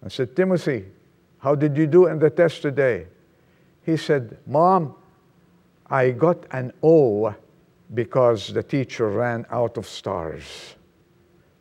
and 0.00 0.10
said, 0.10 0.34
Timothy, 0.34 0.86
how 1.40 1.54
did 1.54 1.76
you 1.76 1.86
do 1.86 2.06
in 2.06 2.18
the 2.18 2.30
test 2.30 2.62
today? 2.62 3.08
He 3.84 3.98
said, 3.98 4.38
Mom, 4.46 4.94
I 5.90 6.12
got 6.12 6.46
an 6.52 6.72
O 6.82 7.34
because 7.94 8.48
the 8.48 8.62
teacher 8.62 9.08
ran 9.08 9.46
out 9.50 9.76
of 9.76 9.86
stars. 9.86 10.76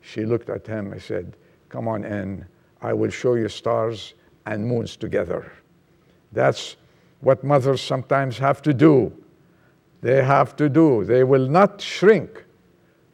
She 0.01 0.25
looked 0.25 0.49
at 0.49 0.65
him 0.65 0.93
and 0.93 1.01
said, 1.01 1.35
Come 1.69 1.87
on 1.87 2.03
in, 2.03 2.45
I 2.81 2.93
will 2.93 3.09
show 3.09 3.35
you 3.35 3.49
stars 3.49 4.13
and 4.45 4.65
moons 4.65 4.95
together. 4.95 5.51
That's 6.31 6.77
what 7.19 7.43
mothers 7.43 7.81
sometimes 7.81 8.37
have 8.37 8.61
to 8.63 8.73
do. 8.73 9.13
They 10.01 10.23
have 10.23 10.55
to 10.55 10.67
do. 10.67 11.05
They 11.05 11.23
will 11.23 11.47
not 11.47 11.79
shrink 11.79 12.43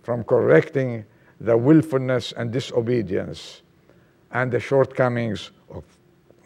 from 0.04 0.24
correcting 0.24 1.06
the 1.42 1.58
willfulness 1.58 2.32
and 2.32 2.52
disobedience 2.52 3.62
and 4.32 4.52
the 4.52 4.60
shortcomings 4.60 5.52
of 5.70 5.84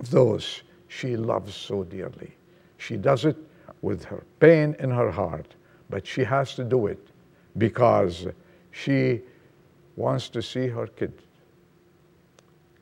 those 0.10 0.64
she 0.88 1.16
loves 1.16 1.54
so 1.56 1.84
dearly. 1.84 2.36
She 2.78 2.98
does 2.98 3.26
it 3.26 3.38
with 3.82 4.04
her 4.06 4.24
pain 4.40 4.76
in 4.80 4.90
her 4.90 5.12
heart 5.12 5.56
but 5.91 6.08
she 6.08 6.23
has 6.23 6.56
to 6.56 6.63
do 6.63 6.88
it 6.88 7.10
because 7.58 8.25
she 8.71 9.21
wants 9.97 10.30
to 10.30 10.41
see 10.41 10.67
her 10.67 10.88
kid 10.88 11.13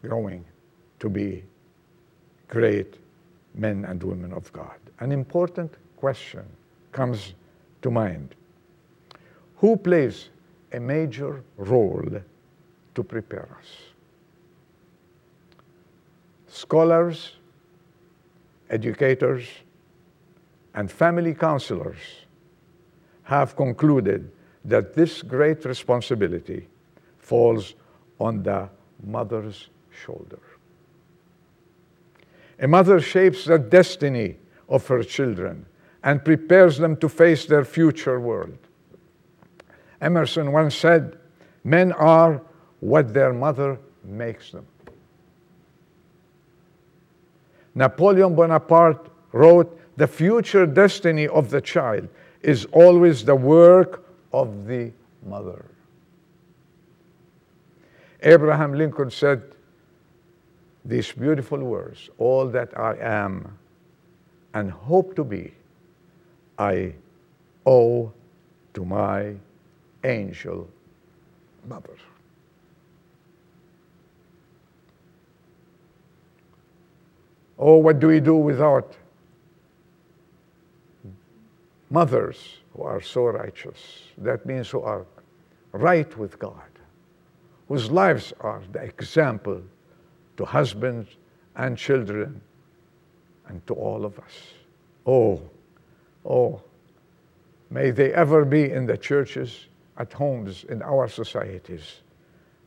growing 0.01 0.45
to 0.99 1.09
be 1.09 1.43
great 2.47 2.95
men 3.55 3.83
and 3.85 4.01
women 4.01 4.31
of 4.31 4.53
God. 4.53 4.77
An 4.99 5.11
important 5.11 5.73
question 5.97 6.45
comes 6.91 7.33
to 7.81 7.89
mind. 7.89 8.35
Who 9.57 9.75
plays 9.75 10.29
a 10.71 10.79
major 10.79 11.43
role 11.57 12.21
to 12.95 13.03
prepare 13.03 13.49
us? 13.57 13.67
Scholars, 16.47 17.33
educators, 18.69 19.47
and 20.75 20.91
family 20.91 21.33
counselors 21.33 21.97
have 23.29 23.55
concluded 23.55 24.31
that 24.65 24.95
this 24.95 25.21
great 25.21 25.63
responsibility 25.63 26.67
falls 27.19 27.75
on 28.19 28.41
the 28.41 28.67
mother's 29.05 29.69
shoulder. 29.91 30.39
A 32.59 32.67
mother 32.67 32.99
shapes 32.99 33.45
the 33.45 33.59
destiny 33.59 34.37
of 34.67 34.87
her 34.87 35.03
children 35.03 35.67
and 36.03 36.25
prepares 36.25 36.79
them 36.79 36.97
to 36.97 37.07
face 37.07 37.45
their 37.45 37.63
future 37.63 38.19
world. 38.19 38.57
Emerson 40.01 40.51
once 40.51 40.75
said, 40.75 41.15
Men 41.63 41.91
are 41.91 42.41
what 42.79 43.13
their 43.13 43.31
mother 43.31 43.77
makes 44.03 44.49
them. 44.49 44.65
Napoleon 47.75 48.33
Bonaparte 48.33 49.07
wrote, 49.33 49.79
The 49.97 50.07
future 50.07 50.65
destiny 50.65 51.27
of 51.27 51.51
the 51.51 51.61
child 51.61 52.09
is 52.41 52.65
always 52.71 53.25
the 53.25 53.35
work 53.35 54.05
of 54.31 54.65
the 54.65 54.91
mother. 55.25 55.65
Abraham 58.21 58.73
Lincoln 58.73 59.11
said 59.11 59.41
these 60.85 61.11
beautiful 61.11 61.59
words 61.59 62.09
All 62.17 62.47
that 62.47 62.77
I 62.77 62.95
am 62.97 63.57
and 64.53 64.71
hope 64.71 65.15
to 65.15 65.23
be, 65.23 65.53
I 66.57 66.93
owe 67.65 68.11
to 68.73 68.85
my 68.85 69.35
angel 70.03 70.67
mother. 71.67 71.95
Oh, 77.57 77.75
what 77.75 77.99
do 77.99 78.07
we 78.07 78.21
do 78.21 78.35
without 78.35 78.95
mothers 81.89 82.57
who 82.75 82.83
are 82.83 83.01
so 83.01 83.25
righteous. 83.25 84.03
That 84.17 84.45
means 84.45 84.69
who 84.69 84.81
are 84.81 85.05
right 85.71 86.17
with 86.17 86.39
God, 86.39 86.71
whose 87.67 87.91
lives 87.91 88.33
are 88.41 88.61
the 88.71 88.83
example 88.83 89.61
to 90.37 90.45
husbands 90.45 91.09
and 91.55 91.77
children 91.77 92.41
and 93.47 93.65
to 93.67 93.73
all 93.73 94.05
of 94.05 94.17
us. 94.19 94.53
Oh, 95.05 95.41
oh, 96.25 96.61
may 97.69 97.91
they 97.91 98.13
ever 98.13 98.45
be 98.45 98.71
in 98.71 98.85
the 98.85 98.97
churches, 98.97 99.67
at 99.97 100.13
homes, 100.13 100.63
in 100.69 100.81
our 100.81 101.07
societies. 101.09 102.01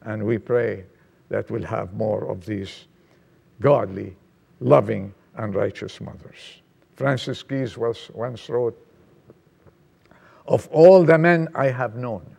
And 0.03 0.25
we 0.25 0.39
pray 0.39 0.85
that 1.31 1.51
we'll 1.51 1.65
have 1.65 1.95
more 1.95 2.31
of 2.31 2.45
these 2.45 2.87
godly, 3.61 4.17
loving, 4.61 5.15
and 5.37 5.55
righteous 5.55 6.01
mothers. 6.01 6.61
Frances 6.95 7.43
Keyes 7.43 7.79
was, 7.79 8.11
once 8.13 8.51
wrote, 8.51 8.77
of 10.47 10.69
all 10.71 11.05
the 11.05 11.19
men 11.19 11.49
I 11.55 11.69
have 11.69 11.97
known. 11.97 12.37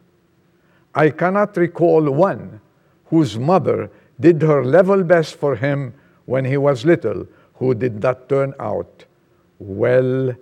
I 0.94 1.10
cannot 1.10 1.58
recall 1.58 2.10
one 2.10 2.62
whose 3.06 3.38
mother 3.38 3.90
did 4.20 4.42
her 4.42 4.64
level 4.64 5.04
best 5.04 5.36
for 5.36 5.56
him 5.56 5.94
when 6.26 6.46
he 6.46 6.58
was 6.58 6.86
little, 6.86 7.28
who 7.56 7.74
did 7.74 8.02
not 8.02 8.30
turn 8.30 8.54
out 8.60 9.06
well 9.60 10.34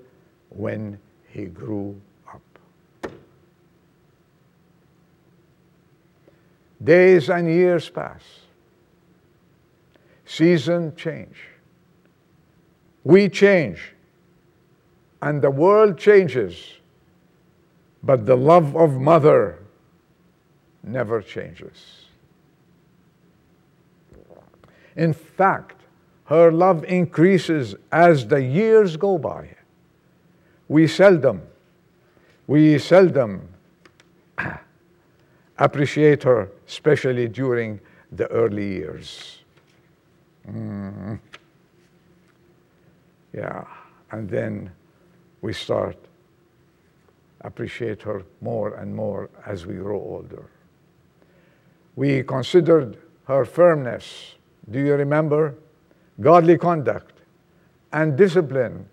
when 0.50 1.00
he 1.28 1.46
grew 1.46 2.00
up. 2.28 3.12
Days 6.84 7.30
and 7.30 7.48
years 7.48 7.90
pass. 7.90 8.24
Season 10.26 10.96
change. 10.96 11.38
We 13.04 13.30
change. 13.30 13.94
and 15.22 15.42
the 15.42 15.52
world 15.52 15.98
changes, 15.98 16.80
but 18.04 18.26
the 18.26 18.36
love 18.36 18.76
of 18.76 19.00
mother 19.00 19.60
never 20.84 21.22
changes. 21.22 22.06
In 24.96 25.14
fact, 25.14 25.82
her 26.26 26.52
love 26.52 26.84
increases 26.86 27.76
as 27.92 28.28
the 28.28 28.42
years 28.42 28.98
go 28.98 29.18
by. 29.18 29.50
We 30.68 30.88
seldom, 30.88 31.42
we 32.48 32.78
seldom 32.78 33.48
appreciate 35.58 36.24
her, 36.24 36.50
especially 36.68 37.28
during 37.28 37.80
the 38.12 38.28
early 38.28 38.68
years. 38.68 39.40
Mm. 40.50 41.20
Yeah, 43.34 43.66
and 44.12 44.30
then 44.30 44.72
we 45.42 45.54
start 45.54 45.98
appreciate 47.44 48.02
her 48.04 48.24
more 48.42 48.76
and 48.76 48.96
more 48.96 49.30
as 49.46 49.66
we 49.66 49.76
grow 49.76 50.00
older. 50.00 50.50
We 51.96 52.24
considered 52.24 52.98
her 53.26 53.46
firmness. 53.46 54.36
Do 54.70 54.80
you 54.80 54.94
remember? 54.94 55.56
Godly 56.20 56.58
conduct 56.58 57.22
and 57.92 58.18
discipline. 58.18 58.88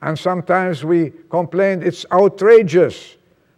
And 0.00 0.18
sometimes 0.18 0.84
we 0.84 1.12
complained 1.30 1.84
it's 1.84 2.04
outrageous. 2.10 3.16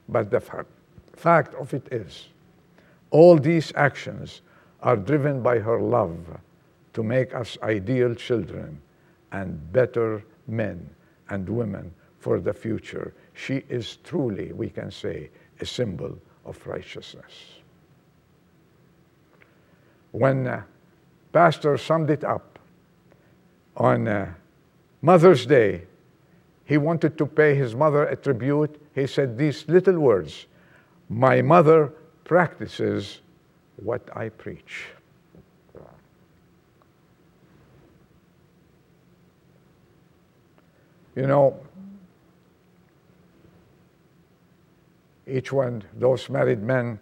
But 0.09 0.31
the 0.31 0.41
fa- 0.41 0.67
fact 1.15 1.55
of 1.55 1.73
it 1.73 1.87
is, 1.91 2.29
all 3.11 3.39
these 3.39 3.73
actions 3.77 4.43
are 4.83 4.97
driven 4.97 5.43
by 5.43 5.59
her 5.59 5.81
love 5.81 6.19
to 6.93 7.03
make 7.03 7.35
us 7.35 7.57
ideal 7.63 8.15
children 8.15 8.81
and 9.33 9.73
better 9.73 10.23
men 10.47 10.89
and 11.31 11.49
women 11.49 11.93
for 12.19 12.41
the 12.41 12.53
future. 12.53 13.15
She 13.35 13.65
is 13.69 13.97
truly, 13.97 14.53
we 14.53 14.71
can 14.71 14.91
say, 14.91 15.31
a 15.61 15.67
symbol 15.67 16.19
of 16.45 16.65
righteousness. 16.67 17.33
When 20.13 20.47
uh, 20.47 20.63
Pastor 21.33 21.77
summed 21.77 22.11
it 22.11 22.23
up 22.23 22.59
on 23.77 24.07
uh, 24.07 24.33
Mother's 25.03 25.45
Day, 25.45 25.83
he 26.65 26.79
wanted 26.79 27.19
to 27.19 27.27
pay 27.27 27.55
his 27.55 27.75
mother 27.75 28.07
a 28.07 28.17
tribute. 28.17 28.81
He 28.95 29.07
said 29.07 29.37
these 29.37 29.69
little 29.69 29.99
words 29.99 30.47
My 31.09 31.43
mother 31.43 31.93
practices 32.25 33.21
what 33.77 34.09
I 34.17 34.29
preach. 34.29 34.87
You 41.17 41.27
know, 41.27 41.61
each 45.27 45.53
one, 45.53 45.83
those 45.95 46.29
married 46.29 46.63
men 46.63 46.99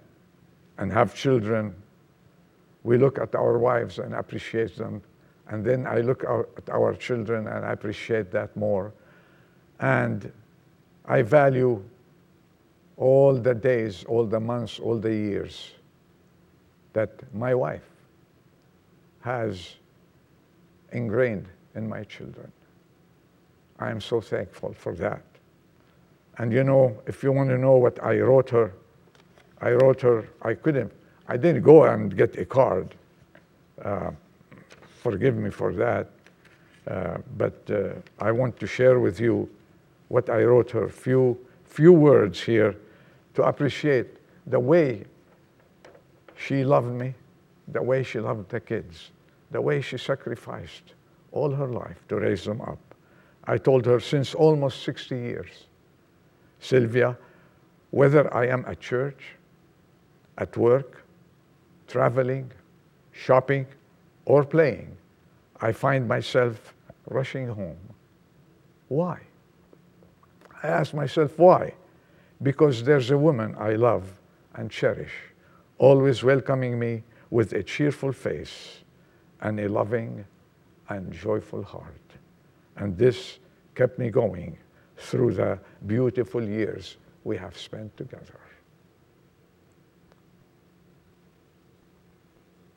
and 0.79 0.93
have 0.93 1.15
children, 1.15 1.75
we 2.85 2.99
look 2.99 3.19
at 3.19 3.35
our 3.35 3.59
wives 3.59 3.99
and 3.99 4.15
appreciate 4.15 4.77
them. 4.77 5.03
And 5.49 5.65
then 5.65 5.87
I 5.87 6.01
look 6.01 6.25
at 6.25 6.71
our 6.71 6.95
children 6.95 7.47
and 7.47 7.65
I 7.65 7.73
appreciate 7.73 8.31
that 8.33 8.57
more. 8.57 8.93
And 9.81 10.33
I 11.05 11.23
value 11.23 11.83
all 12.97 13.35
the 13.35 13.55
days, 13.55 14.05
all 14.05 14.25
the 14.25 14.41
months, 14.41 14.79
all 14.79 14.99
the 14.99 15.13
years 15.13 15.73
that 16.93 17.11
my 17.35 17.55
wife 17.55 17.89
has 19.21 19.77
ingrained 20.93 21.49
in 21.75 21.89
my 21.89 22.05
children. 22.05 22.51
I 23.79 23.91
am 23.91 24.01
so 24.01 24.21
thankful 24.21 24.75
for 24.75 24.95
that. 24.97 25.23
And 26.39 26.53
you 26.53 26.65
know, 26.65 26.97
if 27.07 27.23
you 27.23 27.33
want 27.33 27.51
to 27.51 27.59
know 27.59 27.77
what 27.77 28.03
I 28.03 28.19
wrote 28.19 28.51
her, 28.51 28.73
I 29.61 29.71
wrote 29.73 30.01
her, 30.01 30.29
I 30.43 30.55
couldn't, 30.55 30.93
I 31.29 31.37
didn't 31.37 31.63
go 31.63 31.85
and 31.85 32.17
get 32.17 32.37
a 32.37 32.45
card. 32.45 32.95
Uh, 33.83 34.11
forgive 35.03 35.37
me 35.37 35.51
for 35.51 35.73
that. 35.75 36.09
Uh, 36.89 37.19
but 37.37 37.71
uh, 37.71 37.91
I 38.19 38.33
want 38.33 38.59
to 38.61 38.67
share 38.67 38.99
with 38.99 39.21
you 39.21 39.49
what 40.09 40.29
I 40.29 40.43
wrote 40.43 40.71
her, 40.73 40.89
few, 40.89 41.39
few 41.65 41.93
words 41.93 42.41
here 42.41 42.75
to 43.35 43.45
appreciate 43.45 44.09
the 44.47 44.59
way 44.59 45.05
she 46.37 46.65
loved 46.65 46.93
me, 46.93 47.15
the 47.69 47.83
way 47.83 48.03
she 48.03 48.19
loved 48.19 48.49
the 48.51 48.61
kids, 48.61 49.11
the 49.53 49.61
way 49.61 49.81
she 49.81 49.97
sacrificed 49.97 50.95
all 51.31 51.51
her 51.51 51.69
life 51.69 51.99
to 52.09 52.17
raise 52.17 52.45
them 52.45 52.61
up. 52.63 52.79
I 53.45 53.59
told 53.59 53.87
her 53.87 54.01
since 54.01 54.35
almost 54.35 54.83
60 54.83 55.17
years, 55.17 55.67
Sylvia, 56.63 57.19
whether 57.91 58.33
I 58.33 58.47
am 58.47 58.65
at 58.67 58.81
church, 58.81 59.35
at 60.39 60.57
work, 60.57 61.05
traveling, 61.89 62.53
shopping, 63.11 63.67
or 64.25 64.45
playing, 64.45 64.97
I 65.61 65.73
find 65.73 66.07
myself 66.07 66.73
rushing 67.09 67.49
home. 67.49 67.81
Why? 68.89 69.19
I 70.63 70.69
ask 70.69 70.95
myself 70.95 71.37
why. 71.37 71.75
Because 72.43 72.85
there's 72.85 73.11
a 73.11 73.19
woman 73.19 73.57
I 73.59 73.75
love 73.75 74.13
and 74.55 74.71
cherish, 74.71 75.13
always 75.79 76.23
welcoming 76.23 76.79
me 76.79 77.03
with 77.31 77.55
a 77.55 77.63
cheerful 77.63 78.13
face 78.13 78.85
and 79.41 79.59
a 79.59 79.69
loving 79.69 80.25
and 80.89 81.13
joyful 81.13 81.65
heart. 81.65 82.09
And 82.77 82.97
this 82.97 83.39
kept 83.75 83.99
me 83.99 84.11
going 84.11 84.59
through 85.03 85.35
the 85.35 85.59
beautiful 85.87 86.43
years 86.43 86.97
we 87.25 87.37
have 87.37 87.59
spent 87.59 87.95
together. 87.97 88.39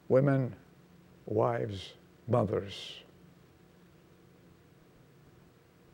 Women, 0.07 0.55
wives, 1.25 1.93
mothers, 2.27 2.99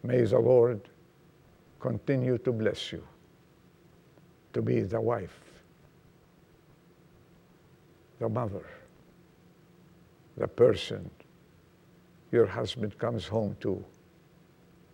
may 0.03 0.23
the 0.23 0.39
Lord 0.39 0.81
continue 1.79 2.37
to 2.39 2.51
bless 2.51 2.91
you 2.91 3.05
to 4.53 4.61
be 4.61 4.81
the 4.81 4.99
wife, 4.99 5.39
the 8.19 8.29
mother, 8.29 8.65
the 10.37 10.47
person 10.47 11.09
your 12.31 12.45
husband 12.45 12.97
comes 12.97 13.27
home 13.27 13.55
to 13.59 13.83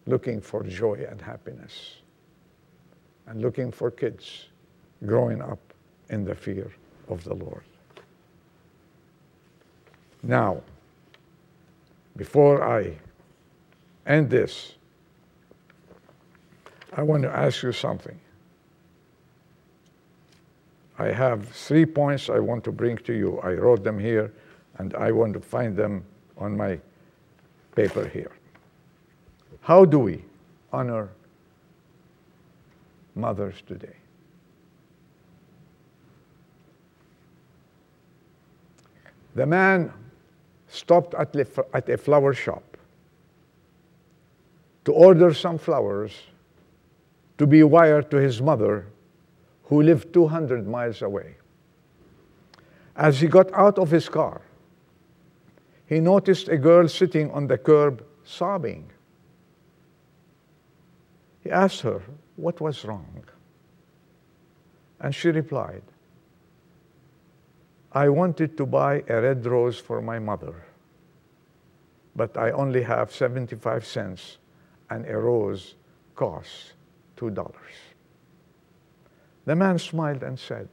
looking 0.07 0.41
for 0.41 0.63
joy 0.63 1.05
and 1.09 1.21
happiness 1.21 1.97
and 3.27 3.41
looking 3.41 3.71
for 3.71 3.91
kids 3.91 4.45
growing 5.05 5.41
up 5.41 5.59
in 6.09 6.23
the 6.23 6.33
fear 6.33 6.71
of 7.09 7.23
the 7.23 7.33
Lord. 7.33 7.63
Now, 10.23 10.61
before 12.15 12.63
I 12.63 12.95
end 14.05 14.29
this, 14.29 14.73
I 16.93 17.03
want 17.03 17.23
to 17.23 17.29
ask 17.29 17.61
you 17.61 17.71
something. 17.71 18.19
I 20.97 21.11
have 21.11 21.47
three 21.49 21.85
points 21.85 22.29
I 22.29 22.39
want 22.39 22.63
to 22.63 22.71
bring 22.71 22.97
to 22.99 23.13
you. 23.13 23.39
I 23.41 23.53
wrote 23.53 23.83
them 23.83 23.99
here, 23.99 24.33
and 24.79 24.95
I 24.95 25.11
want 25.11 25.33
to 25.33 25.39
find 25.39 25.75
them 25.75 26.03
on 26.37 26.57
my 26.57 26.79
paper 27.75 28.07
here. 28.07 28.31
How 29.61 29.85
do 29.85 29.99
we 29.99 30.23
honor 30.71 31.09
mothers 33.15 33.55
today? 33.67 33.95
The 39.35 39.45
man 39.45 39.93
stopped 40.67 41.13
at, 41.13 41.35
a 41.89 41.97
flower 41.97 42.33
shop 42.33 42.63
to 44.85 44.93
order 44.93 45.33
some 45.33 45.57
flowers 45.57 46.11
to 47.37 47.45
be 47.45 47.61
wired 47.61 48.09
to 48.09 48.17
his 48.17 48.41
mother, 48.41 48.87
who 49.65 49.81
lived 49.81 50.13
200 50.13 50.67
miles 50.67 51.01
away. 51.01 51.35
As 52.95 53.21
he 53.21 53.27
got 53.27 53.53
out 53.53 53.77
of 53.77 53.91
his 53.91 54.09
car, 54.09 54.41
he 55.85 55.99
noticed 55.99 56.49
a 56.49 56.57
girl 56.57 56.87
sitting 56.87 57.29
on 57.31 57.47
the 57.47 57.57
curb 57.57 58.03
sobbing. 58.23 58.89
He 61.47 61.53
asked 61.53 61.79
her 61.83 62.01
what 62.35 62.59
was 62.59 62.83
wrong. 62.83 63.23
And 64.99 65.15
she 65.15 65.29
replied, 65.29 65.83
I 67.93 68.09
wanted 68.09 68.57
to 68.57 68.65
buy 68.65 69.05
a 69.07 69.21
red 69.21 69.45
rose 69.45 69.79
for 69.79 70.01
my 70.01 70.19
mother, 70.19 70.65
but 72.17 72.35
I 72.35 72.51
only 72.51 72.83
have 72.83 73.13
75 73.13 73.85
cents, 73.85 74.39
and 74.89 75.05
a 75.05 75.17
rose 75.17 75.75
costs 76.15 76.73
$2. 77.15 77.53
The 79.45 79.55
man 79.55 79.79
smiled 79.79 80.23
and 80.23 80.37
said, 80.37 80.67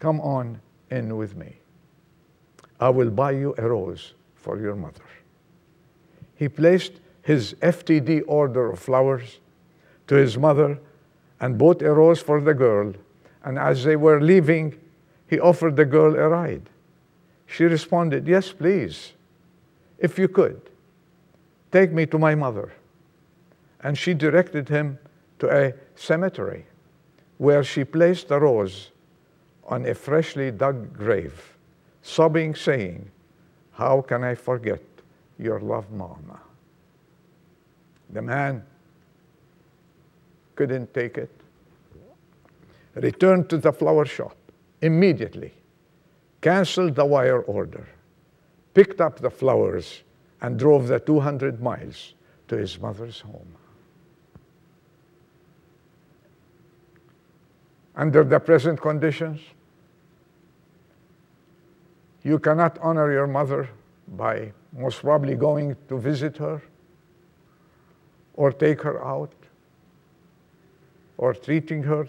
Come 0.00 0.20
on 0.20 0.60
in 0.90 1.16
with 1.16 1.36
me. 1.36 1.60
I 2.80 2.88
will 2.88 3.10
buy 3.10 3.30
you 3.30 3.54
a 3.56 3.68
rose 3.68 4.14
for 4.34 4.58
your 4.58 4.74
mother. 4.74 5.06
He 6.34 6.48
placed 6.48 7.01
his 7.22 7.54
FTD 7.54 8.22
order 8.26 8.72
of 8.72 8.78
flowers 8.78 9.38
to 10.08 10.16
his 10.16 10.36
mother 10.36 10.78
and 11.40 11.58
bought 11.58 11.82
a 11.82 11.92
rose 11.92 12.20
for 12.20 12.40
the 12.40 12.54
girl. 12.54 12.92
And 13.44 13.58
as 13.58 13.84
they 13.84 13.96
were 13.96 14.20
leaving, 14.20 14.78
he 15.28 15.40
offered 15.40 15.76
the 15.76 15.84
girl 15.84 16.14
a 16.16 16.28
ride. 16.28 16.68
She 17.46 17.64
responded, 17.64 18.28
Yes, 18.28 18.52
please, 18.52 19.12
if 19.98 20.18
you 20.18 20.28
could. 20.28 20.60
Take 21.70 21.92
me 21.92 22.06
to 22.06 22.18
my 22.18 22.34
mother. 22.34 22.72
And 23.80 23.96
she 23.96 24.14
directed 24.14 24.68
him 24.68 24.98
to 25.38 25.50
a 25.50 25.74
cemetery 25.96 26.66
where 27.38 27.64
she 27.64 27.82
placed 27.82 28.28
the 28.28 28.38
rose 28.38 28.90
on 29.64 29.86
a 29.86 29.94
freshly 29.94 30.50
dug 30.50 30.96
grave, 30.96 31.56
sobbing, 32.02 32.54
saying, 32.54 33.10
How 33.72 34.02
can 34.02 34.22
I 34.22 34.34
forget 34.34 34.82
your 35.38 35.60
love, 35.60 35.90
Mama? 35.90 36.40
The 38.12 38.22
man 38.22 38.62
couldn't 40.54 40.92
take 40.92 41.16
it. 41.16 41.30
Returned 42.94 43.48
to 43.48 43.56
the 43.56 43.72
flower 43.72 44.04
shop 44.04 44.36
immediately, 44.82 45.54
canceled 46.42 46.94
the 46.94 47.06
wire 47.06 47.40
order, 47.40 47.88
picked 48.74 49.00
up 49.00 49.18
the 49.20 49.30
flowers, 49.30 50.02
and 50.42 50.58
drove 50.58 50.88
the 50.88 50.98
200 50.98 51.62
miles 51.62 52.14
to 52.48 52.56
his 52.56 52.78
mother's 52.78 53.20
home. 53.20 53.56
Under 57.94 58.24
the 58.24 58.40
present 58.40 58.80
conditions, 58.80 59.40
you 62.22 62.38
cannot 62.38 62.78
honor 62.80 63.12
your 63.12 63.26
mother 63.26 63.68
by 64.08 64.52
most 64.72 65.00
probably 65.00 65.34
going 65.34 65.76
to 65.88 65.98
visit 65.98 66.36
her 66.36 66.60
or 68.34 68.52
take 68.52 68.82
her 68.82 69.04
out 69.04 69.32
or 71.18 71.34
treating 71.34 71.82
her 71.82 72.06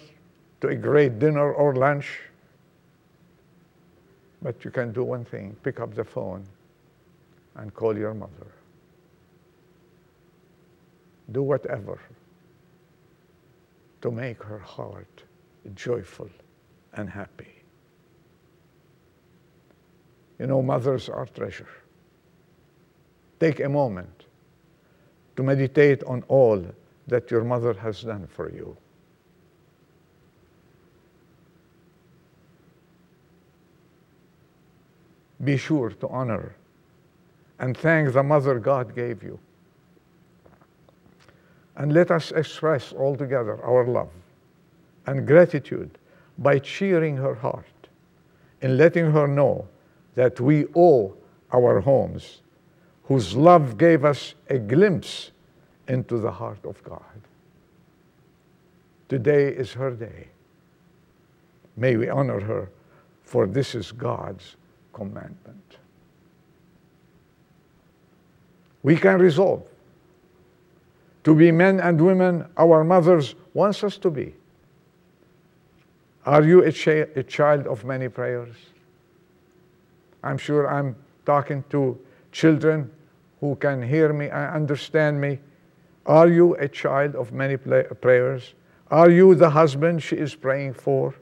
to 0.62 0.70
a 0.70 0.76
great 0.76 1.20
dinner 1.20 1.54
or 1.54 1.76
lunch. 1.76 2.20
But 4.42 4.64
you 4.66 4.72
can 4.72 4.92
do 4.92 5.04
one 5.04 5.26
thing 5.26 5.56
pick 5.64 5.80
up 5.80 5.94
the 5.94 6.04
phone 6.04 6.46
and 7.56 7.74
call 7.74 7.98
your 7.98 8.14
mother. 8.14 8.48
Do 11.32 11.44
whatever 11.44 12.00
to 14.02 14.12
make 14.12 14.44
her 14.44 14.60
heart 14.60 15.24
joyful 15.76 16.30
and 16.94 17.10
happy. 17.10 17.64
You 20.40 20.48
know, 20.48 20.62
mothers 20.62 21.08
are 21.08 21.26
treasure. 21.26 21.70
Take 23.40 23.60
a 23.60 23.70
moment 23.70 24.26
to 25.36 25.44
meditate 25.44 26.04
on 26.04 26.24
all 26.28 26.66
that 27.08 27.32
your 27.32 27.44
mother 27.44 27.74
has 27.74 28.02
done 28.02 28.28
for 28.28 28.52
you. 28.52 28.78
Be 35.44 35.58
sure 35.58 35.90
to 35.90 36.08
honor 36.08 36.56
and 37.60 37.78
thank 37.78 38.14
the 38.14 38.24
mother 38.24 38.60
God 38.60 38.96
gave 38.96 39.24
you. 39.24 39.40
And 41.76 41.94
let 41.94 42.12
us 42.12 42.32
express 42.32 42.94
all 42.94 43.16
together 43.16 43.64
our 43.64 43.86
love 43.86 44.12
and 45.06 45.28
gratitude 45.28 45.98
by 46.38 46.60
cheering 46.60 47.18
her 47.18 47.36
heart 47.36 47.66
in 48.62 48.78
letting 48.78 49.12
her 49.12 49.28
know 49.28 49.68
that 50.16 50.40
we 50.40 50.66
owe 50.76 51.16
our 51.52 51.82
homes, 51.82 52.42
whose 53.06 53.36
love 53.36 53.78
gave 53.78 54.06
us 54.06 54.36
a 54.50 54.58
glimpse 54.58 55.32
into 55.88 56.18
the 56.18 56.32
heart 56.32 56.64
of 56.66 56.82
God. 56.84 57.02
Today 59.10 59.50
is 59.50 59.74
her 59.74 59.92
day. 59.92 60.28
May 61.76 61.98
we 61.98 62.10
honor 62.10 62.40
her, 62.40 62.70
for 63.24 63.48
this 63.48 63.76
is 63.76 63.92
God's 63.92 64.56
commandment. 64.94 65.78
We 68.84 68.96
can 68.96 69.20
resolve 69.20 69.68
to 71.24 71.36
be 71.36 71.52
men 71.52 71.80
and 71.80 72.00
women 72.00 72.46
our 72.58 72.84
mothers 72.84 73.36
wants 73.54 73.84
us 73.84 73.98
to 73.98 74.12
be. 74.12 74.36
Are 76.26 76.44
you 76.44 76.64
a, 76.64 76.70
a 77.16 77.24
child 77.24 77.68
of 77.68 77.84
many 77.86 78.10
prayers? 78.10 78.56
I'm 80.24 80.38
sure 80.38 80.72
I'm 80.72 80.96
talking 81.26 81.64
to 81.70 81.98
children 82.34 82.92
who 83.40 83.56
can 83.56 83.82
hear 83.82 84.12
me 84.12 84.26
and 84.26 84.54
understand 84.54 85.22
me. 85.22 85.40
Are 86.06 86.28
you 86.28 86.56
a 86.56 86.68
child 86.68 87.16
of 87.16 87.32
many 87.32 87.56
prayers? 87.56 88.54
Are 88.92 89.10
you 89.10 89.36
the 89.36 89.52
husband 89.52 90.04
she 90.04 90.18
is 90.18 90.36
praying 90.36 90.74
for? 90.74 91.16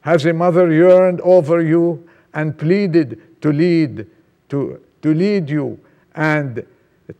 Has 0.00 0.26
a 0.26 0.32
mother 0.32 0.72
yearned 0.72 1.20
over 1.20 1.62
you 1.62 2.08
and 2.32 2.58
pleaded 2.58 3.40
to 3.40 3.52
lead 3.52 4.06
to, 4.48 4.80
to 5.02 5.14
lead 5.14 5.48
you 5.48 5.78
and 6.16 6.66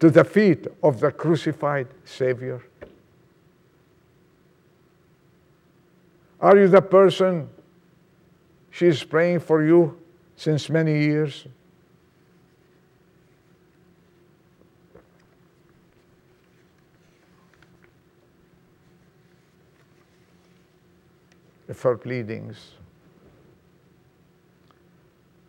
to 0.01 0.11
the 0.11 0.25
feet 0.25 0.67
of 0.83 0.99
the 0.99 1.13
crucified 1.13 1.87
Savior? 2.05 2.61
Are 6.41 6.59
you 6.59 6.67
the 6.67 6.83
person 6.83 7.49
she 8.75 8.87
is 8.87 9.05
praying 9.05 9.39
for 9.39 9.65
you 9.65 9.97
since 10.35 10.69
many 10.69 10.99
years. 11.05 11.47
If 21.69 21.81
her 21.83 21.97
pleadings, 21.97 22.73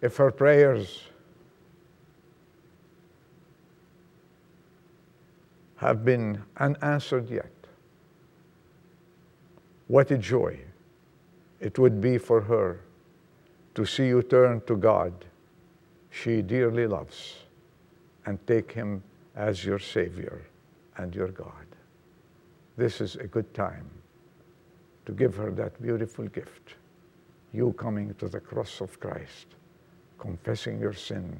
if 0.01 0.17
her 0.17 0.31
prayers 0.31 1.03
have 5.77 6.05
been 6.05 6.41
unanswered 6.57 7.29
yet, 7.29 7.51
what 9.87 10.09
a 10.11 10.17
joy 10.17 10.59
it 11.59 11.77
would 11.77 12.01
be 12.01 12.17
for 12.17 12.41
her 12.41 12.79
to 13.75 13.85
see 13.85 14.07
you 14.07 14.21
turn 14.23 14.61
to 14.61 14.75
God 14.75 15.13
she 16.09 16.41
dearly 16.41 16.87
loves 16.87 17.35
and 18.25 18.39
take 18.47 18.71
him 18.71 19.03
as 19.35 19.65
your 19.65 19.79
Savior 19.79 20.41
and 20.97 21.13
your 21.13 21.27
God. 21.27 21.65
This 22.77 23.01
is 23.01 23.15
a 23.17 23.27
good 23.27 23.53
time 23.53 23.89
to 25.05 25.11
give 25.11 25.35
her 25.35 25.51
that 25.51 25.81
beautiful 25.81 26.25
gift. 26.27 26.75
You 27.53 27.73
coming 27.73 28.13
to 28.15 28.27
the 28.27 28.39
cross 28.39 28.81
of 28.81 28.99
Christ, 28.99 29.47
confessing 30.17 30.79
your 30.79 30.93
sin, 30.93 31.39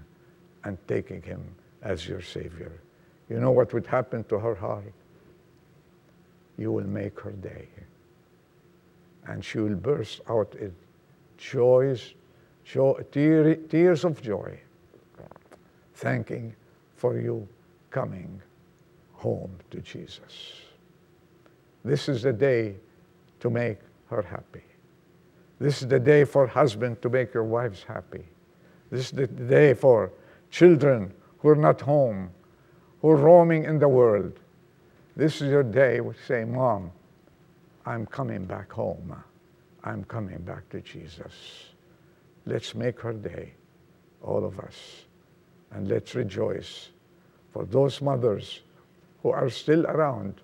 and 0.64 0.78
taking 0.88 1.22
him 1.22 1.44
as 1.82 2.08
your 2.08 2.22
Savior. 2.22 2.72
You 3.30 3.40
know 3.40 3.52
what 3.52 3.74
would 3.74 3.86
happen 3.86 4.24
to 4.26 4.40
her 4.40 4.56
heart? 4.56 4.94
You 6.58 6.72
will 6.72 6.88
make 6.88 7.20
her 7.20 7.32
day. 7.32 7.68
And 9.28 9.44
she 9.44 9.60
will 9.60 9.76
burst 9.76 10.22
out 10.30 10.56
in 10.56 10.74
joys 11.38 12.14
joy, 12.66 13.00
tear, 13.12 13.56
tears 13.56 14.04
of 14.04 14.22
joy, 14.22 14.60
thanking 15.94 16.54
for 16.96 17.18
you 17.18 17.48
coming 17.92 18.42
home 19.14 19.56
to 19.72 19.80
Jesus. 19.80 20.62
This 21.84 22.10
is 22.10 22.24
the 22.24 22.34
day 22.34 22.76
to 23.46 23.52
make 23.52 23.78
her 24.08 24.24
happy. 24.24 24.64
This 25.60 25.84
is 25.84 25.88
the 25.88 26.00
day 26.00 26.26
for 26.26 26.48
husband 26.48 27.00
to 27.04 27.10
make 27.10 27.32
your 27.32 27.44
wives 27.44 27.84
happy. 27.84 28.26
This 28.90 29.06
is 29.06 29.12
the 29.12 29.28
day 29.28 29.76
for 29.76 30.12
children 30.50 31.14
who 31.38 31.50
are 31.50 31.56
not 31.56 31.80
home, 31.80 32.32
who 33.04 33.10
are 33.12 33.18
roaming 33.18 33.66
in 33.66 33.78
the 33.78 33.88
world. 33.88 34.40
This 35.16 35.44
is 35.44 35.52
your 35.52 35.62
day 35.62 35.98
to 35.98 36.16
say, 36.28 36.44
Mom, 36.44 36.90
I'm 37.86 38.08
coming 38.08 38.46
back 38.46 38.72
home. 38.72 39.16
I'm 39.84 40.04
coming 40.06 40.40
back 40.40 40.68
to 40.70 40.82
Jesus. 40.82 41.36
Let's 42.48 42.74
make 42.74 43.00
her 43.02 43.14
day, 43.14 43.54
all 44.24 44.44
of 44.44 44.60
us, 44.60 45.06
and 45.70 45.88
let's 45.88 46.16
rejoice 46.16 46.90
for 47.54 47.66
those 47.66 48.02
mothers 48.02 48.62
who 49.22 49.30
are 49.30 49.52
still 49.52 49.86
around 49.86 50.42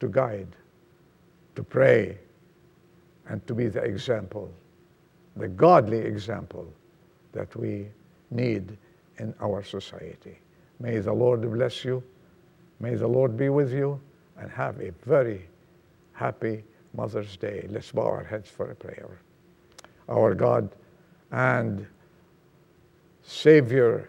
to 0.00 0.08
guide, 0.08 0.56
to 1.60 1.64
pray, 1.64 2.16
and 3.28 3.46
to 3.46 3.54
be 3.54 3.68
the 3.68 3.82
example, 3.82 4.50
the 5.36 5.46
godly 5.46 5.98
example 5.98 6.66
that 7.32 7.54
we 7.54 7.86
need 8.30 8.78
in 9.18 9.34
our 9.42 9.62
society. 9.62 10.38
May 10.78 11.00
the 11.00 11.12
Lord 11.12 11.42
bless 11.42 11.84
you. 11.84 12.02
May 12.80 12.94
the 12.94 13.06
Lord 13.06 13.36
be 13.36 13.50
with 13.50 13.74
you 13.74 14.00
and 14.38 14.50
have 14.50 14.80
a 14.80 14.90
very 15.04 15.46
happy 16.14 16.64
Mother's 16.94 17.36
Day. 17.36 17.66
Let's 17.68 17.92
bow 17.92 18.06
our 18.06 18.24
heads 18.24 18.48
for 18.48 18.70
a 18.70 18.74
prayer 18.74 19.18
our 20.08 20.34
God 20.34 20.70
and 21.30 21.86
Savior, 23.22 24.08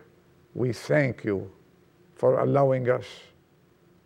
we 0.55 0.71
thank 0.71 1.25
you 1.25 1.51
for 2.15 2.39
allowing 2.39 2.89
us 2.89 3.05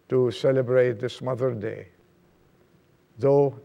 to 0.10 0.32
celebrate 0.32 1.00
this 1.00 1.22
Mother's 1.22 1.58
Day, 1.62 1.88
though 3.18 3.60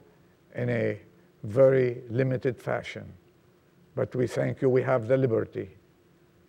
in 0.55 0.69
a 0.69 1.01
very 1.45 2.03
limited 2.09 2.61
fashion. 2.61 3.13
But 3.95 4.15
we 4.15 4.27
thank 4.27 4.63
you, 4.63 4.69
we 4.69 4.83
have 4.83 5.09
the 5.09 5.17
liberty 5.17 5.71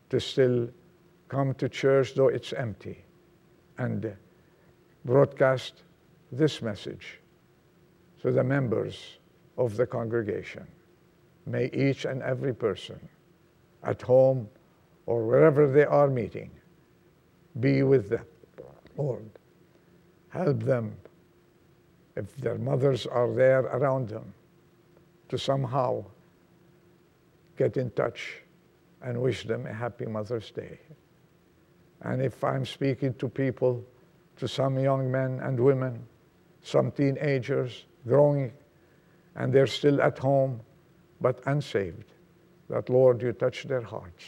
to 0.10 0.20
still 0.20 0.70
come 1.30 1.54
to 1.56 1.70
church, 1.70 2.14
though 2.14 2.28
it's 2.28 2.54
empty, 2.54 3.04
and 3.78 4.16
broadcast 5.06 5.84
this 6.32 6.62
message 6.62 7.20
to 8.22 8.32
the 8.32 8.44
members 8.44 9.18
of 9.58 9.78
the 9.78 9.86
congregation. 9.86 10.68
May 11.46 11.70
each 11.74 12.06
and 12.06 12.22
every 12.22 12.54
person 12.54 13.00
at 13.84 14.02
home 14.02 14.48
or 15.06 15.26
wherever 15.26 15.72
they 15.72 15.86
are 15.86 16.08
meeting 16.08 16.52
be 17.60 17.84
with 17.84 18.10
them, 18.10 18.26
Lord. 18.96 19.30
Help 20.30 20.60
them 20.60 20.96
if 22.15 22.36
their 22.38 22.58
mothers 22.58 23.06
are 23.06 23.34
there 23.34 23.62
around 23.62 24.10
them 24.10 24.34
to 25.30 25.38
somehow 25.38 26.04
get 27.58 27.78
in 27.78 27.89
touch 27.91 28.41
and 29.02 29.19
wish 29.21 29.45
them 29.45 29.65
a 29.65 29.74
happy 29.74 30.06
Mother's 30.06 30.52
Day. 30.52 30.80
And 32.02 32.21
if 32.21 32.43
I'm 32.43 32.65
speaking 32.65 33.13
to 33.15 33.30
people, 33.30 33.84
to 34.38 34.47
some 34.47 34.80
young 34.80 35.12
men 35.12 35.39
and 35.41 35.60
women, 35.60 36.04
some 36.63 36.91
teenagers 36.91 37.86
growing, 38.08 38.52
and 39.36 39.54
they're 39.54 39.67
still 39.67 40.02
at 40.02 40.17
home 40.17 40.62
but 41.19 41.41
unsaved, 41.45 42.12
that 42.69 42.89
Lord, 42.89 43.21
you 43.21 43.34
touch 43.34 43.63
their 43.63 43.82
hearts. 43.82 44.24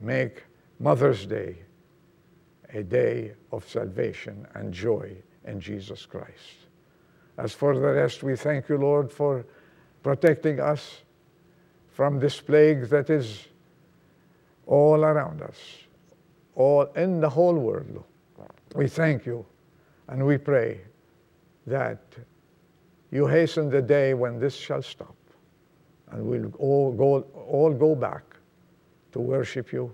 Make 0.00 0.44
Mother's 0.78 1.26
Day 1.26 1.56
a 2.74 2.82
day 2.82 3.32
of 3.52 3.66
salvation 3.68 4.46
and 4.54 4.72
joy 4.72 5.16
in 5.44 5.60
Jesus 5.60 6.04
Christ. 6.04 6.65
As 7.38 7.52
for 7.52 7.74
the 7.74 7.80
rest, 7.80 8.22
we 8.22 8.36
thank 8.36 8.68
you, 8.68 8.78
Lord, 8.78 9.12
for 9.12 9.44
protecting 10.02 10.60
us 10.60 11.02
from 11.90 12.18
this 12.18 12.40
plague 12.40 12.88
that 12.88 13.10
is 13.10 13.46
all 14.66 15.04
around 15.04 15.42
us, 15.42 15.58
all 16.54 16.84
in 16.96 17.20
the 17.20 17.28
whole 17.28 17.54
world. 17.54 18.04
We 18.74 18.88
thank 18.88 19.26
you 19.26 19.44
and 20.08 20.26
we 20.26 20.38
pray 20.38 20.80
that 21.66 22.02
you 23.10 23.26
hasten 23.26 23.70
the 23.70 23.82
day 23.82 24.14
when 24.14 24.38
this 24.38 24.54
shall 24.54 24.82
stop 24.82 25.16
and 26.10 26.24
we'll 26.24 26.52
all 26.58 26.92
go, 26.92 27.20
all 27.48 27.72
go 27.72 27.94
back 27.94 28.24
to 29.12 29.20
worship 29.20 29.72
you 29.72 29.92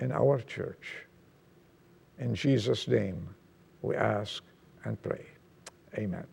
in 0.00 0.12
our 0.12 0.40
church. 0.40 1.06
In 2.18 2.34
Jesus' 2.34 2.86
name 2.86 3.28
we 3.82 3.96
ask 3.96 4.42
and 4.84 5.00
pray. 5.02 5.24
Amen. 5.96 6.26